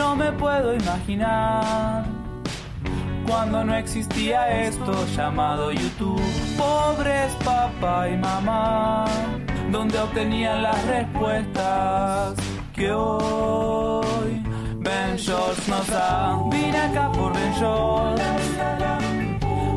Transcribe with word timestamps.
No 0.00 0.16
me 0.16 0.32
puedo 0.32 0.74
imaginar 0.74 2.06
cuando 3.28 3.62
no 3.62 3.74
existía 3.74 4.62
esto 4.64 4.94
llamado 5.14 5.70
YouTube. 5.72 6.22
Pobres 6.56 7.30
papá 7.44 8.08
y 8.08 8.16
mamá, 8.16 9.04
donde 9.70 9.98
obtenían 9.98 10.62
las 10.62 10.82
respuestas 10.86 12.34
que 12.74 12.90
hoy 12.90 14.42
Ben 14.78 15.16
Shorts 15.16 15.68
nos 15.68 15.86
da. 15.88 16.44
Vine 16.50 16.78
acá 16.78 17.12
por 17.12 17.34
Ben 17.34 17.52
Shorts. 17.60 18.22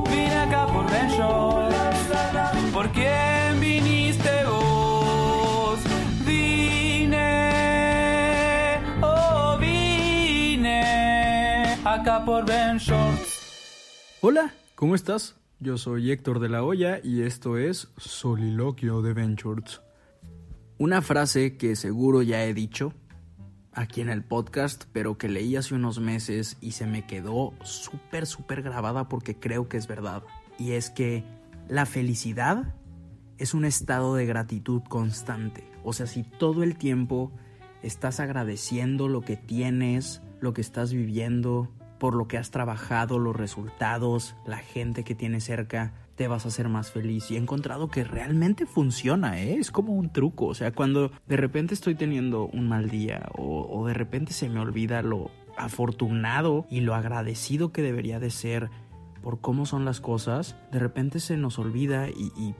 Vine 0.10 0.38
acá 0.38 0.68
por 0.68 0.90
Ben 0.90 1.10
Shorts. 1.10 1.63
Por 12.04 12.46
Ben 12.46 12.78
Shorts. 12.78 14.18
Hola, 14.20 14.54
¿cómo 14.76 14.94
estás? 14.94 15.38
Yo 15.60 15.78
soy 15.78 16.12
Héctor 16.12 16.40
de 16.40 16.50
la 16.50 16.62
Hoya 16.62 17.00
y 17.02 17.22
esto 17.22 17.58
es 17.58 17.88
Soliloquio 17.96 19.02
de 19.02 19.14
Ventures. 19.14 19.80
Una 20.78 21.02
frase 21.02 21.56
que 21.56 21.78
seguro 21.78 22.22
ya 22.22 22.44
he 22.44 22.54
dicho 22.54 22.94
aquí 23.72 24.02
en 24.02 24.10
el 24.10 24.22
podcast, 24.22 24.84
pero 24.92 25.18
que 25.18 25.30
leí 25.30 25.56
hace 25.56 25.76
unos 25.76 26.02
meses 26.02 26.58
y 26.60 26.72
se 26.72 26.86
me 26.88 27.06
quedó 27.08 27.54
súper, 27.64 28.26
súper 28.26 28.64
grabada 28.64 29.08
porque 29.08 29.40
creo 29.40 29.70
que 29.70 29.78
es 29.78 29.88
verdad. 29.88 30.24
Y 30.60 30.72
es 30.72 30.90
que 30.90 31.24
la 31.70 31.86
felicidad 31.86 32.76
es 33.38 33.54
un 33.54 33.64
estado 33.64 34.16
de 34.16 34.26
gratitud 34.26 34.82
constante. 34.90 35.64
O 35.86 35.94
sea, 35.94 36.08
si 36.08 36.24
todo 36.24 36.64
el 36.64 36.76
tiempo 36.76 37.32
estás 37.82 38.20
agradeciendo 38.20 39.08
lo 39.08 39.22
que 39.22 39.38
tienes, 39.38 40.22
lo 40.42 40.54
que 40.54 40.62
estás 40.62 40.92
viviendo, 40.92 41.72
por 42.04 42.16
lo 42.16 42.28
que 42.28 42.38
has 42.38 42.52
trabajado, 42.52 43.18
los 43.18 43.34
resultados, 43.34 44.36
la 44.46 44.58
gente 44.58 45.06
que 45.06 45.16
tienes 45.16 45.46
cerca, 45.46 45.94
te 46.18 46.28
vas 46.28 46.44
a 46.44 46.50
hacer 46.50 46.68
más 46.68 46.92
feliz. 46.92 47.32
Y 47.32 47.36
he 47.36 47.38
encontrado 47.38 47.88
que 47.88 48.04
realmente 48.04 48.66
funciona, 48.66 49.40
¿eh? 49.40 49.56
es 49.58 49.72
como 49.72 49.94
un 49.94 50.12
truco. 50.12 50.48
O 50.48 50.54
sea, 50.54 50.74
cuando 50.74 51.14
de 51.28 51.38
repente 51.38 51.74
estoy 51.74 51.96
teniendo 51.96 52.44
un 52.44 52.68
mal 52.68 52.90
día 52.90 53.30
o, 53.38 53.88
de 53.88 53.94
repente 53.94 54.34
se 54.34 54.50
me 54.50 54.60
olvida 54.60 55.02
lo 55.02 55.32
afortunado 55.56 56.66
y 56.70 56.82
lo 56.82 56.94
agradecido 56.94 57.72
que 57.72 57.82
debería 57.82 58.20
de 58.20 58.32
ser 58.32 58.70
por 59.22 59.40
cómo 59.40 59.66
son 59.66 59.86
las 59.86 60.02
cosas, 60.02 60.58
de 60.74 60.80
repente 60.80 61.22
se 61.22 61.38
nos 61.38 61.58
olvida 61.58 62.10
y, 62.10 62.34
y, 62.36 62.54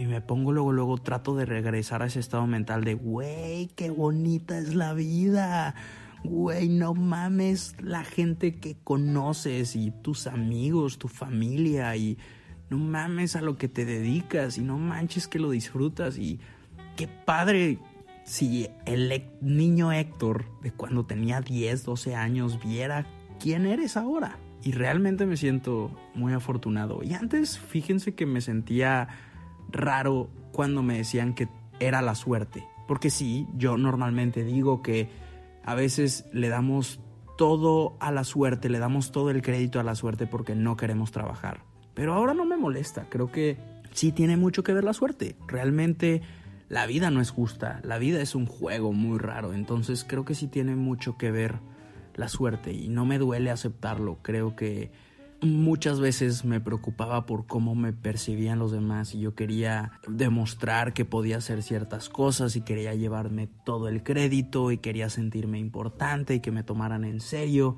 y, 0.00 0.06
me 0.06 0.20
pongo 0.20 0.52
luego, 0.52 0.72
luego 0.72 0.98
trato 0.98 1.34
de 1.34 1.46
regresar 1.46 2.04
a 2.04 2.06
ese 2.06 2.20
estado 2.20 2.46
mental 2.46 2.84
de, 2.84 2.94
güey, 2.94 3.70
qué 3.74 3.90
bonita 3.90 4.56
es 4.56 4.76
la 4.76 4.94
vida. 4.94 5.74
Güey, 6.24 6.68
no 6.68 6.94
mames 6.94 7.76
la 7.80 8.04
gente 8.04 8.56
que 8.56 8.76
conoces 8.82 9.76
y 9.76 9.90
tus 9.90 10.26
amigos, 10.26 10.98
tu 10.98 11.08
familia 11.08 11.94
y 11.96 12.18
no 12.70 12.78
mames 12.78 13.36
a 13.36 13.40
lo 13.40 13.56
que 13.56 13.68
te 13.68 13.84
dedicas 13.84 14.58
y 14.58 14.62
no 14.62 14.78
manches 14.78 15.28
que 15.28 15.38
lo 15.38 15.50
disfrutas 15.50 16.18
y 16.18 16.40
qué 16.96 17.08
padre 17.08 17.78
si 18.24 18.68
el 18.84 19.24
niño 19.40 19.92
Héctor 19.92 20.44
de 20.60 20.72
cuando 20.72 21.06
tenía 21.06 21.40
10, 21.40 21.84
12 21.84 22.14
años 22.14 22.60
viera 22.62 23.06
quién 23.40 23.64
eres 23.64 23.96
ahora. 23.96 24.38
Y 24.62 24.72
realmente 24.72 25.24
me 25.24 25.36
siento 25.36 25.90
muy 26.14 26.32
afortunado. 26.32 27.02
Y 27.02 27.14
antes, 27.14 27.58
fíjense 27.58 28.14
que 28.14 28.26
me 28.26 28.40
sentía 28.40 29.08
raro 29.70 30.28
cuando 30.52 30.82
me 30.82 30.98
decían 30.98 31.34
que 31.34 31.48
era 31.80 32.02
la 32.02 32.14
suerte. 32.14 32.64
Porque 32.86 33.08
sí, 33.08 33.46
yo 33.56 33.78
normalmente 33.78 34.44
digo 34.44 34.82
que 34.82 35.08
a 35.68 35.74
veces 35.74 36.24
le 36.32 36.48
damos 36.48 36.98
todo 37.36 37.98
a 38.00 38.10
la 38.10 38.24
suerte, 38.24 38.70
le 38.70 38.78
damos 38.78 39.12
todo 39.12 39.28
el 39.28 39.42
crédito 39.42 39.78
a 39.78 39.82
la 39.82 39.94
suerte 39.94 40.26
porque 40.26 40.54
no 40.54 40.78
queremos 40.78 41.10
trabajar. 41.12 41.60
Pero 41.92 42.14
ahora 42.14 42.32
no 42.32 42.46
me 42.46 42.56
molesta, 42.56 43.10
creo 43.10 43.30
que 43.30 43.58
sí 43.92 44.10
tiene 44.10 44.38
mucho 44.38 44.62
que 44.62 44.72
ver 44.72 44.82
la 44.82 44.94
suerte. 44.94 45.36
Realmente 45.46 46.22
la 46.70 46.86
vida 46.86 47.10
no 47.10 47.20
es 47.20 47.30
justa, 47.30 47.82
la 47.84 47.98
vida 47.98 48.22
es 48.22 48.34
un 48.34 48.46
juego 48.46 48.94
muy 48.94 49.18
raro, 49.18 49.52
entonces 49.52 50.06
creo 50.08 50.24
que 50.24 50.34
sí 50.34 50.48
tiene 50.48 50.74
mucho 50.74 51.18
que 51.18 51.30
ver 51.30 51.58
la 52.14 52.28
suerte 52.28 52.72
y 52.72 52.88
no 52.88 53.04
me 53.04 53.18
duele 53.18 53.50
aceptarlo. 53.50 54.20
Creo 54.22 54.56
que 54.56 54.90
muchas 55.40 56.00
veces 56.00 56.44
me 56.44 56.60
preocupaba 56.60 57.26
por 57.26 57.46
cómo 57.46 57.74
me 57.74 57.92
percibían 57.92 58.58
los 58.58 58.72
demás 58.72 59.14
y 59.14 59.20
yo 59.20 59.34
quería 59.34 59.92
demostrar 60.08 60.92
que 60.92 61.04
podía 61.04 61.36
hacer 61.38 61.62
ciertas 61.62 62.08
cosas 62.08 62.56
y 62.56 62.62
quería 62.62 62.94
llevarme 62.94 63.48
todo 63.64 63.88
el 63.88 64.02
crédito 64.02 64.72
y 64.72 64.78
quería 64.78 65.08
sentirme 65.10 65.58
importante 65.58 66.34
y 66.34 66.40
que 66.40 66.50
me 66.50 66.64
tomaran 66.64 67.04
en 67.04 67.20
serio. 67.20 67.76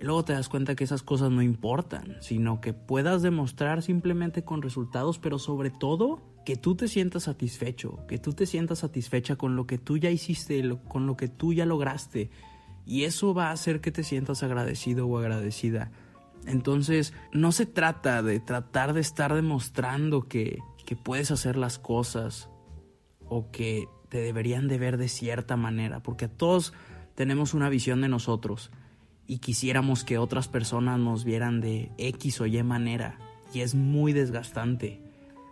Luego 0.00 0.24
te 0.24 0.32
das 0.32 0.48
cuenta 0.48 0.76
que 0.76 0.84
esas 0.84 1.02
cosas 1.02 1.30
no 1.30 1.42
importan, 1.42 2.16
sino 2.20 2.60
que 2.60 2.72
puedas 2.72 3.20
demostrar 3.22 3.82
simplemente 3.82 4.44
con 4.44 4.62
resultados, 4.62 5.18
pero 5.18 5.38
sobre 5.38 5.70
todo 5.70 6.22
que 6.44 6.56
tú 6.56 6.76
te 6.76 6.88
sientas 6.88 7.24
satisfecho, 7.24 8.06
que 8.06 8.18
tú 8.18 8.32
te 8.32 8.46
sientas 8.46 8.78
satisfecha 8.78 9.36
con 9.36 9.56
lo 9.56 9.66
que 9.66 9.76
tú 9.76 9.98
ya 9.98 10.10
hiciste, 10.10 10.62
con 10.88 11.06
lo 11.06 11.16
que 11.16 11.28
tú 11.28 11.52
ya 11.52 11.66
lograste 11.66 12.30
y 12.86 13.04
eso 13.04 13.34
va 13.34 13.48
a 13.48 13.52
hacer 13.52 13.82
que 13.82 13.92
te 13.92 14.02
sientas 14.02 14.42
agradecido 14.42 15.06
o 15.06 15.18
agradecida. 15.18 15.92
Entonces, 16.46 17.12
no 17.32 17.52
se 17.52 17.66
trata 17.66 18.22
de 18.22 18.40
tratar 18.40 18.92
de 18.92 19.00
estar 19.00 19.34
demostrando 19.34 20.28
que, 20.28 20.58
que 20.86 20.96
puedes 20.96 21.30
hacer 21.30 21.56
las 21.56 21.78
cosas 21.78 22.48
o 23.28 23.50
que 23.50 23.88
te 24.08 24.18
deberían 24.18 24.68
de 24.68 24.78
ver 24.78 24.96
de 24.96 25.08
cierta 25.08 25.56
manera, 25.56 26.02
porque 26.02 26.28
todos 26.28 26.72
tenemos 27.14 27.52
una 27.52 27.68
visión 27.68 28.00
de 28.00 28.08
nosotros 28.08 28.70
y 29.26 29.38
quisiéramos 29.38 30.04
que 30.04 30.16
otras 30.16 30.48
personas 30.48 30.98
nos 30.98 31.24
vieran 31.24 31.60
de 31.60 31.92
X 31.98 32.40
o 32.40 32.46
Y 32.46 32.62
manera, 32.62 33.18
y 33.52 33.60
es 33.60 33.74
muy 33.74 34.14
desgastante, 34.14 35.02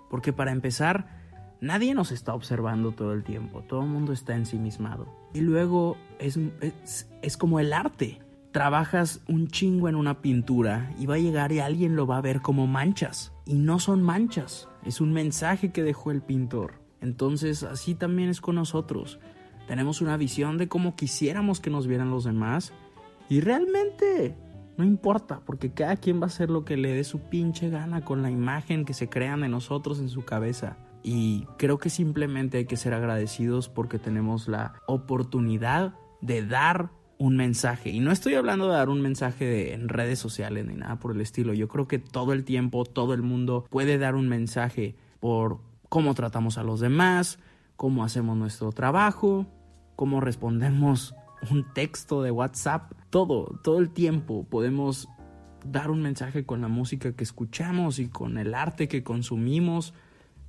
porque 0.08 0.32
para 0.32 0.52
empezar, 0.52 1.16
Nadie 1.60 1.94
nos 1.94 2.12
está 2.12 2.34
observando 2.34 2.92
todo 2.92 3.12
el 3.12 3.24
tiempo, 3.24 3.62
todo 3.62 3.82
el 3.82 3.88
mundo 3.88 4.12
está 4.12 4.36
ensimismado. 4.36 5.06
Y 5.32 5.40
luego 5.40 5.96
es, 6.18 6.38
es, 6.60 7.08
es, 7.22 7.36
como 7.36 7.60
el 7.60 7.72
arte. 7.72 8.20
Trabajas 8.56 9.20
un 9.28 9.48
chingo 9.48 9.86
en 9.86 9.96
una 9.96 10.22
pintura 10.22 10.90
y 10.98 11.04
va 11.04 11.16
a 11.16 11.18
llegar 11.18 11.52
y 11.52 11.58
alguien 11.58 11.94
lo 11.94 12.06
va 12.06 12.16
a 12.16 12.22
ver 12.22 12.40
como 12.40 12.66
manchas. 12.66 13.34
Y 13.44 13.52
no 13.52 13.78
son 13.78 14.00
manchas, 14.02 14.66
es 14.82 15.02
un 15.02 15.12
mensaje 15.12 15.72
que 15.72 15.82
dejó 15.82 16.10
el 16.10 16.22
pintor. 16.22 16.80
Entonces 17.02 17.64
así 17.64 17.94
también 17.94 18.30
es 18.30 18.40
con 18.40 18.54
nosotros. 18.54 19.20
Tenemos 19.68 20.00
una 20.00 20.16
visión 20.16 20.56
de 20.56 20.68
cómo 20.68 20.96
quisiéramos 20.96 21.60
que 21.60 21.68
nos 21.68 21.86
vieran 21.86 22.10
los 22.10 22.24
demás 22.24 22.72
y 23.28 23.40
realmente 23.40 24.38
no 24.78 24.84
importa, 24.84 25.42
porque 25.44 25.74
cada 25.74 25.96
quien 25.96 26.18
va 26.18 26.24
a 26.24 26.28
hacer 26.28 26.48
lo 26.48 26.64
que 26.64 26.78
le 26.78 26.94
dé 26.94 27.04
su 27.04 27.28
pinche 27.28 27.68
gana 27.68 28.06
con 28.06 28.22
la 28.22 28.30
imagen 28.30 28.86
que 28.86 28.94
se 28.94 29.10
crean 29.10 29.42
de 29.42 29.50
nosotros 29.50 29.98
en 29.98 30.08
su 30.08 30.24
cabeza. 30.24 30.78
Y 31.02 31.44
creo 31.58 31.76
que 31.76 31.90
simplemente 31.90 32.56
hay 32.56 32.64
que 32.64 32.78
ser 32.78 32.94
agradecidos 32.94 33.68
porque 33.68 33.98
tenemos 33.98 34.48
la 34.48 34.80
oportunidad 34.86 35.92
de 36.22 36.46
dar 36.46 36.95
un 37.18 37.36
mensaje. 37.36 37.90
Y 37.90 38.00
no 38.00 38.12
estoy 38.12 38.34
hablando 38.34 38.68
de 38.68 38.74
dar 38.74 38.88
un 38.88 39.00
mensaje 39.00 39.44
de, 39.44 39.74
en 39.74 39.88
redes 39.88 40.18
sociales 40.18 40.66
ni 40.66 40.74
nada 40.74 40.96
por 40.98 41.12
el 41.12 41.20
estilo. 41.20 41.54
Yo 41.54 41.68
creo 41.68 41.88
que 41.88 41.98
todo 41.98 42.32
el 42.32 42.44
tiempo, 42.44 42.84
todo 42.84 43.14
el 43.14 43.22
mundo 43.22 43.66
puede 43.70 43.98
dar 43.98 44.14
un 44.14 44.28
mensaje 44.28 44.94
por 45.20 45.58
cómo 45.88 46.14
tratamos 46.14 46.58
a 46.58 46.62
los 46.62 46.80
demás, 46.80 47.38
cómo 47.76 48.04
hacemos 48.04 48.36
nuestro 48.36 48.72
trabajo, 48.72 49.46
cómo 49.96 50.20
respondemos 50.20 51.14
un 51.50 51.64
texto 51.72 52.22
de 52.22 52.30
WhatsApp. 52.30 52.92
Todo, 53.10 53.58
todo 53.62 53.78
el 53.78 53.90
tiempo 53.90 54.44
podemos 54.44 55.08
dar 55.64 55.90
un 55.90 56.02
mensaje 56.02 56.44
con 56.44 56.60
la 56.60 56.68
música 56.68 57.12
que 57.12 57.24
escuchamos 57.24 57.98
y 57.98 58.08
con 58.08 58.38
el 58.38 58.54
arte 58.54 58.88
que 58.88 59.02
consumimos 59.02 59.94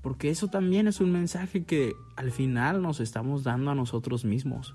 porque 0.02 0.30
eso 0.30 0.48
también 0.48 0.88
es 0.88 1.02
un 1.02 1.12
mensaje 1.12 1.66
que 1.66 1.94
al 2.16 2.32
final 2.32 2.82
nos 2.82 3.02
estamos 3.02 3.44
dando 3.44 3.72
a 3.72 3.76
nosotros 3.76 4.24
mismos. 4.24 4.74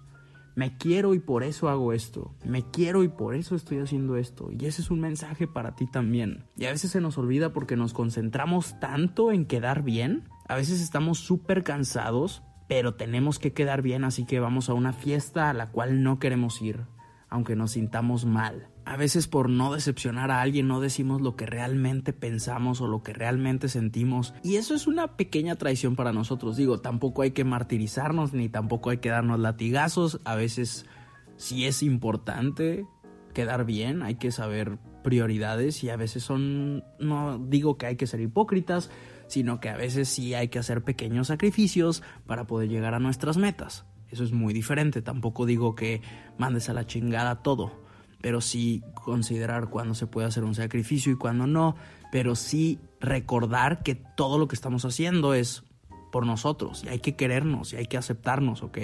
Me 0.54 0.76
quiero 0.76 1.14
y 1.14 1.18
por 1.18 1.42
eso 1.44 1.68
hago 1.68 1.92
esto. 1.92 2.34
Me 2.44 2.62
quiero 2.70 3.02
y 3.04 3.08
por 3.08 3.34
eso 3.34 3.54
estoy 3.54 3.78
haciendo 3.78 4.16
esto. 4.16 4.50
Y 4.50 4.66
ese 4.66 4.82
es 4.82 4.90
un 4.90 5.00
mensaje 5.00 5.46
para 5.46 5.74
ti 5.74 5.86
también. 5.86 6.44
Y 6.56 6.66
a 6.66 6.70
veces 6.70 6.90
se 6.90 7.00
nos 7.00 7.16
olvida 7.18 7.52
porque 7.52 7.76
nos 7.76 7.92
concentramos 7.94 8.78
tanto 8.80 9.32
en 9.32 9.46
quedar 9.46 9.82
bien. 9.82 10.28
A 10.48 10.56
veces 10.56 10.80
estamos 10.80 11.18
súper 11.18 11.62
cansados, 11.62 12.42
pero 12.68 12.94
tenemos 12.94 13.38
que 13.38 13.52
quedar 13.52 13.82
bien, 13.82 14.04
así 14.04 14.24
que 14.24 14.40
vamos 14.40 14.68
a 14.68 14.74
una 14.74 14.92
fiesta 14.92 15.50
a 15.50 15.54
la 15.54 15.70
cual 15.70 16.02
no 16.02 16.18
queremos 16.18 16.60
ir, 16.62 16.86
aunque 17.32 17.56
nos 17.56 17.72
sintamos 17.72 18.26
mal. 18.26 18.68
A 18.84 18.98
veces 18.98 19.26
por 19.26 19.48
no 19.48 19.72
decepcionar 19.72 20.30
a 20.30 20.42
alguien 20.42 20.68
no 20.68 20.80
decimos 20.80 21.22
lo 21.22 21.34
que 21.34 21.46
realmente 21.46 22.12
pensamos 22.12 22.82
o 22.82 22.88
lo 22.88 23.02
que 23.02 23.14
realmente 23.14 23.68
sentimos. 23.68 24.34
Y 24.42 24.56
eso 24.56 24.74
es 24.74 24.86
una 24.86 25.16
pequeña 25.16 25.56
traición 25.56 25.96
para 25.96 26.12
nosotros. 26.12 26.58
Digo, 26.58 26.80
tampoco 26.80 27.22
hay 27.22 27.30
que 27.30 27.44
martirizarnos 27.44 28.34
ni 28.34 28.50
tampoco 28.50 28.90
hay 28.90 28.98
que 28.98 29.08
darnos 29.08 29.40
latigazos. 29.40 30.20
A 30.24 30.34
veces 30.34 30.84
sí 31.36 31.64
es 31.64 31.82
importante 31.82 32.84
quedar 33.32 33.64
bien, 33.64 34.02
hay 34.02 34.16
que 34.16 34.30
saber 34.30 34.76
prioridades 35.02 35.82
y 35.84 35.88
a 35.88 35.96
veces 35.96 36.22
son, 36.22 36.84
no 36.98 37.38
digo 37.38 37.78
que 37.78 37.86
hay 37.86 37.96
que 37.96 38.06
ser 38.06 38.20
hipócritas, 38.20 38.90
sino 39.26 39.58
que 39.58 39.70
a 39.70 39.76
veces 39.78 40.10
sí 40.10 40.34
hay 40.34 40.48
que 40.48 40.58
hacer 40.58 40.84
pequeños 40.84 41.28
sacrificios 41.28 42.02
para 42.26 42.46
poder 42.46 42.68
llegar 42.68 42.92
a 42.92 43.00
nuestras 43.00 43.38
metas. 43.38 43.86
Eso 44.12 44.24
es 44.24 44.32
muy 44.32 44.52
diferente. 44.52 45.00
Tampoco 45.02 45.46
digo 45.46 45.74
que 45.74 46.02
mandes 46.38 46.68
a 46.68 46.74
la 46.74 46.86
chingada 46.86 47.42
todo, 47.42 47.72
pero 48.20 48.40
sí 48.40 48.84
considerar 48.94 49.70
cuándo 49.70 49.94
se 49.94 50.06
puede 50.06 50.28
hacer 50.28 50.44
un 50.44 50.54
sacrificio 50.54 51.12
y 51.12 51.16
cuándo 51.16 51.46
no, 51.46 51.74
pero 52.12 52.36
sí 52.36 52.78
recordar 53.00 53.82
que 53.82 53.94
todo 53.94 54.38
lo 54.38 54.48
que 54.48 54.54
estamos 54.54 54.84
haciendo 54.84 55.32
es 55.32 55.64
por 56.12 56.26
nosotros 56.26 56.84
y 56.84 56.88
hay 56.88 56.98
que 57.00 57.16
querernos 57.16 57.72
y 57.72 57.76
hay 57.76 57.86
que 57.86 57.96
aceptarnos, 57.96 58.62
¿ok? 58.62 58.78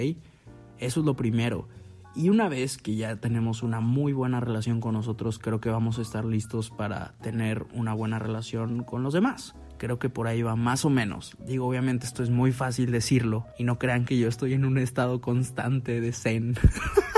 Eso 0.79 0.99
es 0.99 1.05
lo 1.05 1.15
primero. 1.15 1.67
Y 2.15 2.29
una 2.29 2.49
vez 2.49 2.77
que 2.77 2.95
ya 2.95 3.17
tenemos 3.17 3.61
una 3.61 3.81
muy 3.81 4.13
buena 4.13 4.39
relación 4.39 4.81
con 4.81 4.95
nosotros, 4.95 5.37
creo 5.37 5.61
que 5.61 5.69
vamos 5.69 5.99
a 5.99 6.01
estar 6.01 6.25
listos 6.25 6.71
para 6.71 7.13
tener 7.21 7.67
una 7.73 7.93
buena 7.93 8.17
relación 8.17 8.83
con 8.83 9.03
los 9.03 9.13
demás. 9.13 9.53
Creo 9.79 9.97
que 9.97 10.09
por 10.09 10.27
ahí 10.27 10.41
va 10.41 10.57
más 10.57 10.83
o 10.83 10.89
menos. 10.89 11.37
Digo, 11.39 11.65
obviamente 11.65 12.05
esto 12.05 12.21
es 12.21 12.29
muy 12.29 12.51
fácil 12.51 12.91
decirlo 12.91 13.47
y 13.57 13.63
no 13.63 13.79
crean 13.79 14.03
que 14.03 14.19
yo 14.19 14.27
estoy 14.27 14.53
en 14.53 14.65
un 14.65 14.77
estado 14.77 15.21
constante 15.21 16.01
de 16.01 16.11
zen. 16.11 16.55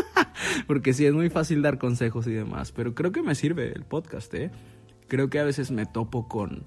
Porque 0.67 0.93
sí 0.93 1.05
es 1.05 1.13
muy 1.13 1.31
fácil 1.31 1.63
dar 1.63 1.79
consejos 1.79 2.27
y 2.27 2.31
demás, 2.31 2.71
pero 2.71 2.93
creo 2.93 3.11
que 3.11 3.23
me 3.23 3.33
sirve 3.33 3.73
el 3.73 3.83
podcast, 3.83 4.31
¿eh? 4.35 4.51
Creo 5.07 5.29
que 5.29 5.39
a 5.39 5.43
veces 5.43 5.71
me 5.71 5.87
topo 5.87 6.27
con 6.27 6.65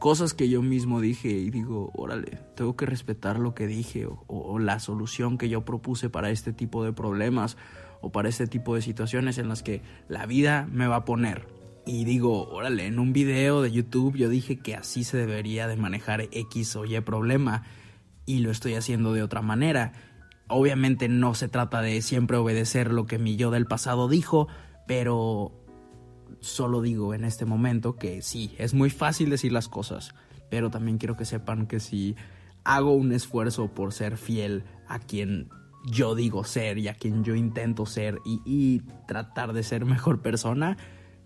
cosas 0.00 0.34
que 0.34 0.48
yo 0.48 0.60
mismo 0.60 1.00
dije 1.00 1.28
y 1.28 1.50
digo, 1.50 1.92
órale, 1.94 2.40
tengo 2.56 2.76
que 2.76 2.86
respetar 2.86 3.38
lo 3.38 3.54
que 3.54 3.68
dije 3.68 4.06
o, 4.06 4.24
o, 4.26 4.58
la 4.58 4.80
solución 4.80 5.38
que 5.38 5.48
yo 5.48 5.64
propuse 5.64 6.10
para 6.10 6.30
este 6.30 6.52
tipo 6.52 6.84
de 6.84 6.92
problemas 6.92 7.56
o 8.00 8.10
para 8.10 8.28
este 8.28 8.46
tipo 8.48 8.74
de 8.74 8.82
situaciones 8.82 9.38
en 9.38 9.48
las 9.48 9.62
que 9.62 9.82
la 10.08 10.26
vida 10.26 10.68
me 10.70 10.86
va 10.86 10.96
a 10.96 11.04
poner. 11.04 11.57
Y 11.88 12.04
digo, 12.04 12.46
órale, 12.50 12.84
en 12.84 12.98
un 12.98 13.14
video 13.14 13.62
de 13.62 13.72
YouTube 13.72 14.14
yo 14.14 14.28
dije 14.28 14.58
que 14.58 14.74
así 14.74 15.04
se 15.04 15.16
debería 15.16 15.66
de 15.66 15.76
manejar 15.78 16.28
X 16.32 16.76
o 16.76 16.84
Y 16.84 17.00
problema 17.00 17.62
y 18.26 18.40
lo 18.40 18.50
estoy 18.50 18.74
haciendo 18.74 19.14
de 19.14 19.22
otra 19.22 19.40
manera. 19.40 19.94
Obviamente 20.48 21.08
no 21.08 21.32
se 21.32 21.48
trata 21.48 21.80
de 21.80 22.02
siempre 22.02 22.36
obedecer 22.36 22.92
lo 22.92 23.06
que 23.06 23.18
mi 23.18 23.36
yo 23.36 23.50
del 23.50 23.64
pasado 23.64 24.06
dijo, 24.06 24.48
pero 24.86 25.64
solo 26.40 26.82
digo 26.82 27.14
en 27.14 27.24
este 27.24 27.46
momento 27.46 27.96
que 27.96 28.20
sí, 28.20 28.54
es 28.58 28.74
muy 28.74 28.90
fácil 28.90 29.30
decir 29.30 29.52
las 29.52 29.68
cosas, 29.68 30.14
pero 30.50 30.68
también 30.68 30.98
quiero 30.98 31.16
que 31.16 31.24
sepan 31.24 31.66
que 31.66 31.80
si 31.80 32.16
hago 32.64 32.92
un 32.92 33.12
esfuerzo 33.12 33.68
por 33.72 33.94
ser 33.94 34.18
fiel 34.18 34.64
a 34.88 34.98
quien 34.98 35.48
yo 35.86 36.14
digo 36.14 36.44
ser 36.44 36.76
y 36.76 36.88
a 36.88 36.94
quien 36.94 37.24
yo 37.24 37.34
intento 37.34 37.86
ser 37.86 38.18
y, 38.26 38.42
y 38.44 38.82
tratar 39.06 39.54
de 39.54 39.62
ser 39.62 39.86
mejor 39.86 40.20
persona, 40.20 40.76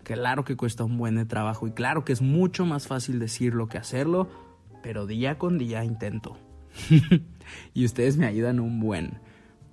claro 0.03 0.43
que 0.43 0.55
cuesta 0.55 0.83
un 0.83 0.97
buen 0.97 1.27
trabajo 1.27 1.67
y 1.67 1.71
claro 1.71 2.05
que 2.05 2.13
es 2.13 2.21
mucho 2.21 2.65
más 2.65 2.87
fácil 2.87 3.19
decirlo 3.19 3.67
que 3.67 3.77
hacerlo, 3.77 4.29
pero 4.81 5.07
día 5.07 5.37
con 5.37 5.57
día 5.57 5.83
intento. 5.83 6.37
y 7.73 7.85
ustedes 7.85 8.17
me 8.17 8.25
ayudan 8.25 8.59
un 8.59 8.79
buen 8.79 9.19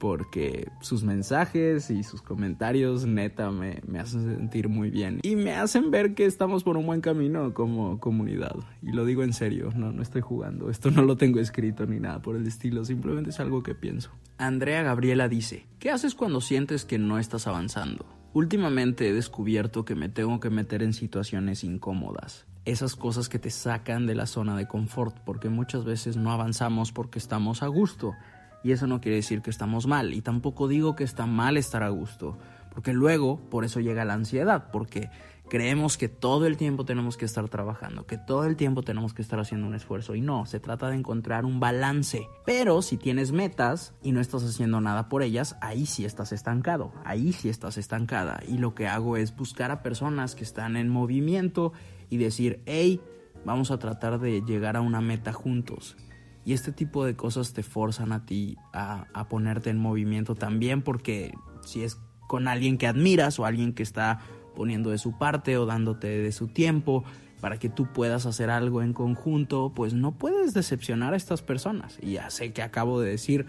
porque 0.00 0.66
sus 0.80 1.04
mensajes 1.04 1.90
y 1.90 2.02
sus 2.02 2.22
comentarios 2.22 3.04
neta 3.04 3.50
me, 3.50 3.82
me, 3.86 3.98
hacen 3.98 4.34
sentir 4.34 4.70
muy 4.70 4.88
bien 4.90 5.20
y 5.22 5.36
me 5.36 5.52
hacen 5.52 5.90
ver 5.90 6.14
que 6.14 6.24
estamos 6.24 6.64
por 6.64 6.78
un 6.78 6.86
buen 6.86 7.02
camino 7.02 7.52
como 7.52 8.00
comunidad. 8.00 8.56
Y 8.82 8.92
lo 8.92 9.04
digo 9.04 9.22
en 9.22 9.34
serio, 9.34 9.70
no, 9.76 9.92
no 9.92 10.00
estoy 10.00 10.22
jugando, 10.22 10.70
esto 10.70 10.90
no 10.90 11.02
lo 11.02 11.16
tengo 11.16 11.38
escrito 11.38 11.84
ni 11.84 12.00
nada 12.00 12.22
por 12.22 12.34
el 12.34 12.46
estilo, 12.46 12.82
simplemente 12.86 13.28
es 13.28 13.40
algo 13.40 13.62
que 13.62 13.74
pienso. 13.74 14.10
Andrea 14.38 14.82
Gabriela 14.82 15.28
dice, 15.28 15.66
¿qué 15.78 15.90
haces 15.90 16.14
cuando 16.14 16.40
sientes 16.40 16.86
que 16.86 16.98
no 16.98 17.18
estás 17.18 17.46
avanzando? 17.46 18.19
Últimamente 18.32 19.08
he 19.08 19.12
descubierto 19.12 19.84
que 19.84 19.96
me 19.96 20.08
tengo 20.08 20.38
que 20.38 20.50
meter 20.50 20.82
en 20.82 20.92
situaciones 20.92 21.64
incómodas. 21.64 22.46
Esas 22.64 22.94
cosas 22.94 23.28
que 23.28 23.40
te 23.40 23.50
sacan 23.50 24.06
de 24.06 24.14
la 24.14 24.26
zona 24.26 24.56
de 24.56 24.68
confort, 24.68 25.16
porque 25.24 25.48
muchas 25.48 25.84
veces 25.84 26.16
no 26.16 26.30
avanzamos 26.30 26.92
porque 26.92 27.18
estamos 27.18 27.62
a 27.64 27.66
gusto 27.66 28.14
y 28.62 28.72
eso 28.72 28.86
no 28.86 29.00
quiere 29.00 29.16
decir 29.16 29.42
que 29.42 29.50
estamos 29.50 29.86
mal. 29.86 30.14
Y 30.14 30.22
tampoco 30.22 30.68
digo 30.68 30.94
que 30.94 31.04
está 31.04 31.26
mal 31.26 31.56
estar 31.56 31.82
a 31.82 31.88
gusto. 31.88 32.38
Porque 32.72 32.92
luego, 32.92 33.40
por 33.50 33.64
eso 33.64 33.80
llega 33.80 34.04
la 34.04 34.14
ansiedad. 34.14 34.70
Porque 34.70 35.10
creemos 35.50 35.98
que 35.98 36.08
todo 36.08 36.46
el 36.46 36.56
tiempo 36.56 36.86
tenemos 36.86 37.18
que 37.18 37.26
estar 37.26 37.46
trabajando. 37.48 38.06
Que 38.06 38.16
todo 38.16 38.44
el 38.44 38.56
tiempo 38.56 38.82
tenemos 38.82 39.12
que 39.12 39.20
estar 39.20 39.38
haciendo 39.38 39.66
un 39.66 39.74
esfuerzo. 39.74 40.14
Y 40.14 40.22
no, 40.22 40.46
se 40.46 40.60
trata 40.60 40.88
de 40.88 40.96
encontrar 40.96 41.44
un 41.44 41.60
balance. 41.60 42.26
Pero 42.46 42.80
si 42.80 42.96
tienes 42.96 43.32
metas 43.32 43.92
y 44.02 44.12
no 44.12 44.20
estás 44.20 44.44
haciendo 44.44 44.80
nada 44.80 45.10
por 45.10 45.22
ellas, 45.22 45.56
ahí 45.60 45.84
sí 45.84 46.06
estás 46.06 46.32
estancado. 46.32 46.92
Ahí 47.04 47.32
sí 47.32 47.50
estás 47.50 47.76
estancada. 47.76 48.40
Y 48.48 48.56
lo 48.56 48.74
que 48.74 48.86
hago 48.86 49.18
es 49.18 49.36
buscar 49.36 49.70
a 49.72 49.82
personas 49.82 50.34
que 50.34 50.44
están 50.44 50.76
en 50.76 50.88
movimiento 50.88 51.72
y 52.08 52.16
decir, 52.16 52.62
hey, 52.64 53.00
vamos 53.44 53.72
a 53.72 53.78
tratar 53.78 54.20
de 54.20 54.42
llegar 54.42 54.76
a 54.76 54.80
una 54.80 55.00
meta 55.00 55.32
juntos. 55.32 55.96
Y 56.44 56.52
este 56.52 56.72
tipo 56.72 57.04
de 57.04 57.16
cosas 57.16 57.52
te 57.52 57.64
forzan 57.64 58.12
a 58.12 58.24
ti 58.24 58.56
a, 58.72 59.06
a, 59.12 59.28
ponerte 59.28 59.68
en 59.68 59.78
movimiento 59.78 60.34
también 60.36 60.80
porque 60.80 61.34
si 61.62 61.82
es 61.82 61.98
con 62.28 62.48
alguien 62.48 62.78
que 62.78 62.86
admiras 62.86 63.38
o 63.38 63.44
alguien 63.44 63.74
que 63.74 63.82
está 63.82 64.20
poniendo 64.54 64.90
de 64.90 64.98
su 64.98 65.16
parte 65.18 65.56
o 65.56 65.66
dándote 65.66 66.08
de 66.08 66.32
su 66.32 66.48
tiempo 66.48 67.04
para 67.40 67.58
que 67.58 67.68
tú 67.68 67.86
puedas 67.92 68.26
hacer 68.26 68.50
algo 68.50 68.82
en 68.82 68.92
conjunto, 68.92 69.72
pues 69.74 69.94
no 69.94 70.12
puedes 70.12 70.54
decepcionar 70.54 71.14
a 71.14 71.16
estas 71.16 71.42
personas. 71.42 71.98
Y 72.00 72.12
ya 72.12 72.30
sé 72.30 72.52
que 72.52 72.62
acabo 72.62 73.00
de 73.00 73.10
decir 73.10 73.46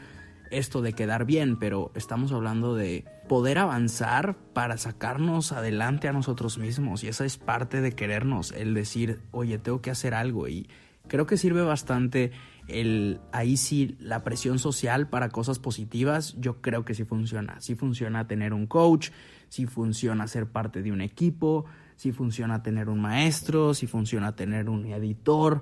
esto 0.50 0.81
de 0.81 0.94
quedar 0.94 1.25
bien, 1.25 1.57
pero 1.57 1.92
estamos 1.95 2.31
hablando 2.31 2.75
de 2.75 3.06
poder 3.27 3.57
avanzar 3.57 4.36
para 4.53 4.77
sacarnos 4.77 5.51
adelante 5.51 6.07
a 6.07 6.13
nosotros 6.13 6.57
mismos. 6.57 7.04
Y 7.04 7.07
esa 7.07 7.25
es 7.25 7.38
parte 7.38 7.81
de 7.81 7.94
querernos, 7.94 8.51
el 8.51 8.74
decir, 8.74 9.21
oye, 9.31 9.57
tengo 9.57 9.81
que 9.81 9.92
hacer 9.92 10.13
algo. 10.13 10.47
Y 10.47 10.68
creo 11.07 11.25
que 11.25 11.38
sirve 11.38 11.62
bastante 11.62 12.31
el, 12.79 13.19
ahí 13.31 13.57
sí 13.57 13.95
la 14.00 14.23
presión 14.23 14.59
social 14.59 15.09
para 15.09 15.29
cosas 15.29 15.59
positivas, 15.59 16.35
yo 16.39 16.62
creo 16.62 16.85
que 16.85 16.94
sí 16.94 17.03
funciona. 17.03 17.59
Sí 17.59 17.75
funciona 17.75 18.27
tener 18.27 18.53
un 18.53 18.68
coach, 18.68 19.09
sí 19.50 19.65
funciona 19.65 20.27
ser 20.27 20.47
parte 20.47 20.81
de 20.81 20.91
un 20.91 21.01
equipo, 21.01 21.65
sí 21.95 22.12
funciona 22.12 22.63
tener 22.63 22.89
un 22.89 23.01
maestro, 23.01 23.73
sí 23.73 23.88
funciona 23.88 24.35
tener 24.35 24.69
un 24.69 24.85
editor. 24.85 25.62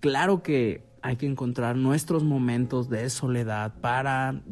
Claro 0.00 0.42
que 0.42 0.84
hay 1.02 1.16
que 1.16 1.26
encontrar 1.26 1.76
nuestros 1.76 2.24
momentos 2.24 2.88
de 2.88 3.08
soledad 3.10 3.74
para 3.80 4.42